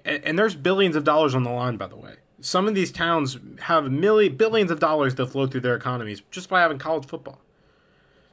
and, 0.05 0.39
there's 0.39 0.55
billions 0.55 0.97
of 0.97 1.05
dollars 1.05 1.35
on 1.35 1.45
the 1.45 1.51
line, 1.51 1.77
by 1.77 1.87
the 1.87 1.97
way. 1.97 2.17
Some 2.41 2.67
of 2.67 2.75
these 2.75 2.91
towns 2.91 3.39
have 3.61 3.91
million, 3.91 4.37
billions 4.37 4.71
of 4.71 4.81
dollars 4.81 5.15
that 5.15 5.27
flow 5.27 5.47
through 5.47 5.61
their 5.61 5.77
economies 5.77 6.23
just 6.31 6.49
by 6.49 6.61
having 6.61 6.79
college 6.79 7.07
football. 7.07 7.41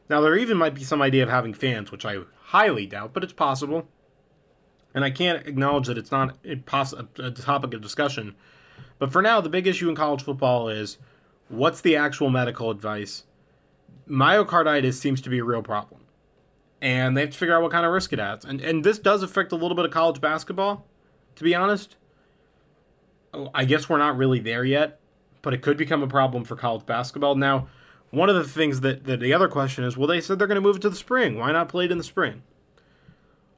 Now, 0.09 0.21
there 0.21 0.35
even 0.35 0.57
might 0.57 0.73
be 0.73 0.83
some 0.83 1.01
idea 1.01 1.21
of 1.21 1.29
having 1.29 1.53
fans, 1.53 1.91
which 1.91 2.05
I 2.05 2.17
highly 2.45 2.87
doubt, 2.87 3.13
but 3.13 3.23
it's 3.23 3.33
possible. 3.33 3.87
And 4.95 5.05
I 5.05 5.11
can't 5.11 5.45
acknowledge 5.45 5.85
that 5.85 5.99
it's 5.99 6.11
not 6.11 6.35
a, 6.43 6.55
poss- 6.55 6.93
a 6.93 7.29
topic 7.29 7.75
of 7.75 7.81
discussion. 7.81 8.35
But 8.97 9.11
for 9.11 9.21
now, 9.21 9.39
the 9.39 9.49
big 9.49 9.67
issue 9.67 9.87
in 9.87 9.95
college 9.95 10.23
football 10.23 10.67
is 10.67 10.97
what's 11.47 11.81
the 11.81 11.95
actual 11.95 12.31
medical 12.31 12.71
advice? 12.71 13.25
Myocarditis 14.09 14.95
seems 14.95 15.21
to 15.21 15.29
be 15.29 15.37
a 15.37 15.43
real 15.43 15.61
problem. 15.61 16.01
And 16.81 17.15
they 17.15 17.21
have 17.21 17.29
to 17.31 17.37
figure 17.37 17.55
out 17.55 17.61
what 17.61 17.71
kind 17.71 17.85
of 17.85 17.91
risk 17.91 18.11
it 18.13 18.19
has. 18.19 18.43
And, 18.43 18.59
and 18.61 18.83
this 18.83 18.97
does 18.97 19.21
affect 19.21 19.51
a 19.51 19.55
little 19.55 19.75
bit 19.75 19.85
of 19.85 19.91
college 19.91 20.19
basketball 20.19 20.88
to 21.39 21.43
be 21.45 21.55
honest. 21.55 21.95
Oh, 23.33 23.49
I 23.53 23.63
guess 23.63 23.87
we're 23.87 23.97
not 23.97 24.17
really 24.17 24.39
there 24.39 24.65
yet, 24.65 24.99
but 25.41 25.53
it 25.53 25.61
could 25.61 25.77
become 25.77 26.03
a 26.03 26.07
problem 26.07 26.43
for 26.43 26.55
college 26.55 26.85
basketball. 26.85 27.35
Now, 27.35 27.69
one 28.11 28.29
of 28.29 28.35
the 28.35 28.43
things 28.43 28.81
that, 28.81 29.05
that 29.05 29.21
the 29.21 29.33
other 29.33 29.47
question 29.47 29.85
is 29.85 29.95
well, 29.95 30.07
they 30.07 30.19
said 30.19 30.37
they're 30.37 30.47
going 30.47 30.55
to 30.55 30.61
move 30.61 30.75
it 30.75 30.81
to 30.81 30.89
the 30.89 30.95
spring. 30.97 31.37
Why 31.37 31.53
not 31.53 31.69
play 31.69 31.85
it 31.85 31.91
in 31.91 31.97
the 31.97 32.03
spring? 32.03 32.43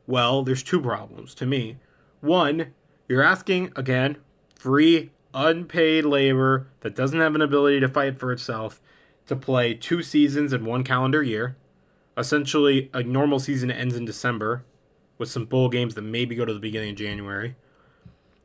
Well, 0.05 0.43
there's 0.43 0.61
two 0.61 0.79
problems 0.79 1.33
to 1.35 1.45
me. 1.47 1.77
One, 2.19 2.73
you're 3.07 3.23
asking, 3.23 3.73
again, 3.75 4.17
free, 4.55 5.09
unpaid 5.33 6.05
labor 6.05 6.67
that 6.81 6.95
doesn't 6.95 7.19
have 7.19 7.33
an 7.33 7.41
ability 7.41 7.79
to 7.79 7.87
fight 7.87 8.19
for 8.19 8.31
itself 8.31 8.79
to 9.25 9.35
play 9.35 9.73
two 9.73 10.03
seasons 10.03 10.53
in 10.53 10.65
one 10.65 10.83
calendar 10.83 11.23
year. 11.23 11.55
Essentially, 12.15 12.91
a 12.93 13.01
normal 13.01 13.39
season 13.39 13.71
ends 13.71 13.95
in 13.95 14.05
December 14.05 14.65
with 15.17 15.29
some 15.29 15.45
bowl 15.45 15.69
games 15.69 15.95
that 15.95 16.01
maybe 16.01 16.35
go 16.35 16.45
to 16.45 16.53
the 16.53 16.59
beginning 16.59 16.91
of 16.91 16.95
January. 16.95 17.55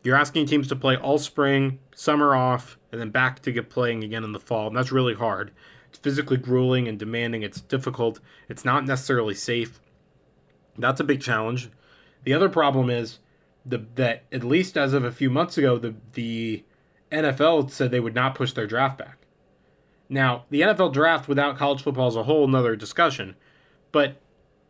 You're 0.06 0.16
asking 0.16 0.46
teams 0.46 0.68
to 0.68 0.76
play 0.76 0.96
all 0.96 1.18
spring, 1.18 1.80
summer 1.92 2.36
off, 2.36 2.78
and 2.92 3.00
then 3.00 3.10
back 3.10 3.40
to 3.40 3.50
get 3.50 3.68
playing 3.68 4.04
again 4.04 4.22
in 4.22 4.30
the 4.30 4.38
fall. 4.38 4.68
And 4.68 4.76
that's 4.76 4.92
really 4.92 5.14
hard. 5.14 5.50
It's 5.88 5.98
physically 5.98 6.36
grueling 6.36 6.86
and 6.86 6.96
demanding. 6.96 7.42
It's 7.42 7.60
difficult. 7.60 8.20
It's 8.48 8.64
not 8.64 8.84
necessarily 8.84 9.34
safe. 9.34 9.80
That's 10.78 11.00
a 11.00 11.04
big 11.04 11.20
challenge. 11.20 11.70
The 12.22 12.34
other 12.34 12.48
problem 12.48 12.88
is 12.88 13.18
the 13.64 13.84
that 13.96 14.22
at 14.30 14.44
least 14.44 14.76
as 14.76 14.92
of 14.92 15.02
a 15.02 15.10
few 15.10 15.28
months 15.28 15.58
ago, 15.58 15.76
the 15.76 15.96
the 16.12 16.62
NFL 17.10 17.70
said 17.72 17.90
they 17.90 17.98
would 17.98 18.14
not 18.14 18.36
push 18.36 18.52
their 18.52 18.68
draft 18.68 18.98
back. 18.98 19.18
Now, 20.08 20.44
the 20.50 20.60
NFL 20.60 20.92
draft 20.92 21.26
without 21.26 21.58
college 21.58 21.82
football 21.82 22.08
is 22.08 22.16
a 22.16 22.22
whole 22.22 22.46
nother 22.46 22.76
discussion, 22.76 23.34
but 23.90 24.18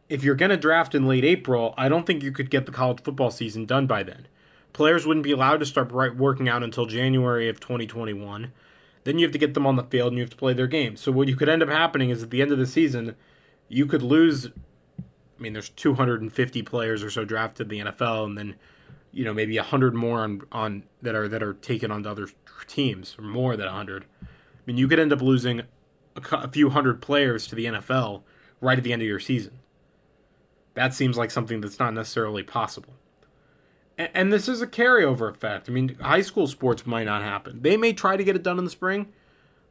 if 0.09 0.25
you're 0.25 0.35
going 0.35 0.51
to 0.51 0.57
draft 0.57 0.95
in 0.95 1.07
late 1.07 1.25
April, 1.25 1.75
I 1.77 1.91
don't 1.91 2.07
think 2.07 2.23
you 2.23 2.33
could 2.33 2.49
get 2.49 2.65
the 2.65 2.73
college 2.73 3.03
football 3.03 3.31
season 3.31 3.67
done 3.67 3.87
by 3.87 4.03
then. 4.03 4.29
Players 4.77 5.07
wouldn't 5.07 5.25
be 5.25 5.33
allowed 5.33 5.61
to 5.61 5.65
start 5.65 5.91
working 5.91 6.51
out 6.51 6.63
until 6.63 6.85
January 6.85 7.49
of 7.49 7.61
2021. 7.61 8.53
Then 9.05 9.19
you 9.19 9.25
have 9.25 9.33
to 9.33 9.39
get 9.39 9.55
them 9.55 9.67
on 9.67 9.77
the 9.77 9.85
field 9.85 10.09
and 10.09 10.19
you 10.19 10.23
have 10.23 10.29
to 10.29 10.37
play 10.37 10.53
their 10.53 10.67
games. 10.67 11.01
So 11.01 11.11
what 11.11 11.29
you 11.29 11.35
could 11.35 11.49
end 11.49 11.63
up 11.63 11.71
happening 11.71 12.11
is 12.11 12.23
at 12.23 12.29
the 12.29 12.43
end 12.43 12.53
of 12.53 12.59
the 12.59 12.67
season, 12.67 13.17
you 13.71 13.87
could 13.87 14.03
lose. 14.03 14.49
I 14.99 15.41
mean, 15.43 15.55
there's 15.55 15.71
250 15.71 16.61
players 16.61 17.03
or 17.03 17.09
so 17.11 17.25
drafted 17.25 17.73
in 17.73 17.87
the 17.87 17.91
NFL, 17.91 18.27
and 18.27 18.37
then 18.37 18.57
you 19.13 19.25
know 19.25 19.33
maybe 19.33 19.57
100 19.57 19.95
more 19.95 20.21
on 20.21 20.43
on 20.53 20.83
that 21.01 21.15
are 21.15 21.27
that 21.27 21.43
are 21.43 21.55
taken 21.55 21.91
onto 21.91 22.11
other 22.11 22.29
teams, 22.67 23.17
or 23.19 23.25
more 23.25 23.57
than 23.57 23.65
100. 23.65 24.05
I 24.05 24.27
mean, 24.67 24.77
you 24.77 24.89
could 24.89 25.01
end 25.01 25.11
up 25.11 25.23
losing 25.23 25.61
a, 25.61 25.67
a 26.33 26.49
few 26.49 26.69
hundred 26.69 27.01
players 27.01 27.47
to 27.47 27.55
the 27.55 27.65
NFL 27.65 28.25
right 28.61 28.77
at 28.77 28.85
the 28.85 28.93
end 28.93 29.01
of 29.01 29.09
your 29.09 29.21
season. 29.21 29.59
That 30.75 30.93
seems 30.93 31.17
like 31.17 31.31
something 31.31 31.63
that's 31.63 31.79
not 31.79 31.95
necessarily 31.95 32.43
possible. 32.43 32.93
And, 33.99 34.31
this 34.31 34.47
is 34.47 34.61
a 34.61 34.67
carryover 34.67 35.31
effect. 35.31 35.71
I 35.71 35.73
mean, 35.73 35.97
high 36.01 36.21
school 36.21 36.47
sports 36.47 36.85
might 36.85 37.05
not 37.05 37.23
happen. 37.23 37.63
They 37.63 37.79
may 37.79 37.95
try 37.95 38.19
to 38.19 38.25
get 38.25 38.37
it 38.37 38.43
done 38.43 38.59
in 38.59 38.65
the 38.65 38.71
spring 38.71 39.11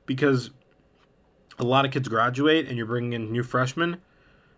because 0.08 0.50
a 1.60 1.64
lot 1.64 1.86
of 1.86 1.92
kids 1.92 2.08
graduate 2.08 2.68
and 2.68 2.76
you're 2.76 2.88
bringing 2.88 3.14
in 3.14 3.32
new 3.32 3.44
freshmen. 3.44 4.02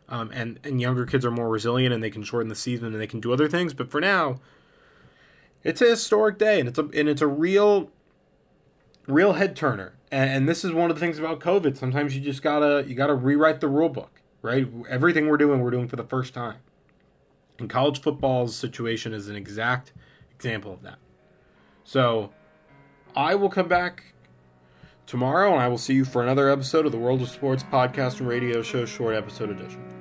Um, 0.08 0.32
and, 0.34 0.58
and 0.64 0.80
younger 0.80 1.06
kids 1.06 1.26
are 1.26 1.32
more 1.32 1.50
resilient 1.50 1.94
and 1.94 2.02
they 2.02 2.10
can 2.10 2.24
shorten 2.24 2.48
the 2.48 2.56
season 2.56 2.88
and 2.88 2.96
they 3.02 3.08
can 3.08 3.20
do 3.20 3.34
other 3.34 3.50
things. 3.50 3.74
But 3.74 3.92
for 3.92 4.00
now, 4.00 4.40
it's 5.66 5.82
a 5.82 5.90
historic 5.90 6.38
day 6.38 6.62
and 6.62 6.70
it's 6.70 6.80
a 6.80 6.84
and 6.84 7.10
it's 7.10 7.22
a 7.22 7.28
real 7.28 7.92
real 9.06 9.34
head 9.34 9.54
turner. 9.54 9.96
And, 10.12 10.30
and 10.30 10.50
this 10.50 10.64
is 10.64 10.72
one 10.72 10.90
of 10.90 10.96
the 10.96 11.02
things 11.02 11.20
about 11.20 11.42
COVID. 11.42 11.76
Sometimes 11.76 12.16
you 12.16 12.22
just 12.22 12.42
gotta 12.42 12.86
you 12.88 12.96
gotta 12.96 13.16
rewrite 13.16 13.60
the 13.60 13.68
rule 13.68 13.90
book, 13.90 14.22
right? 14.42 14.66
Everything 14.88 15.28
we're 15.28 15.36
doing, 15.36 15.60
we're 15.60 15.72
doing 15.72 15.90
for 15.90 15.98
the 15.98 16.06
first 16.06 16.34
time. 16.34 16.60
And 17.60 17.70
college 17.70 18.02
football's 18.02 18.56
situation 18.56 19.14
is 19.14 19.28
an 19.28 19.36
exact 19.36 19.94
example 20.36 20.74
of 20.74 20.84
that. 20.84 21.00
So 21.84 22.32
I 23.16 23.36
will 23.36 23.50
come 23.50 23.68
back 23.68 24.14
tomorrow 25.06 25.54
and 25.54 25.62
I 25.62 25.68
will 25.68 25.78
see 25.78 25.94
you 25.94 26.06
for 26.06 26.22
another 26.22 26.50
episode 26.50 26.86
of 26.86 26.92
the 26.92 26.98
World 26.98 27.22
of 27.22 27.30
Sports 27.30 27.64
podcast 27.64 28.20
and 28.20 28.28
radio 28.28 28.62
show 28.62 28.86
short 28.86 29.16
episode 29.16 29.50
edition. 29.50 29.97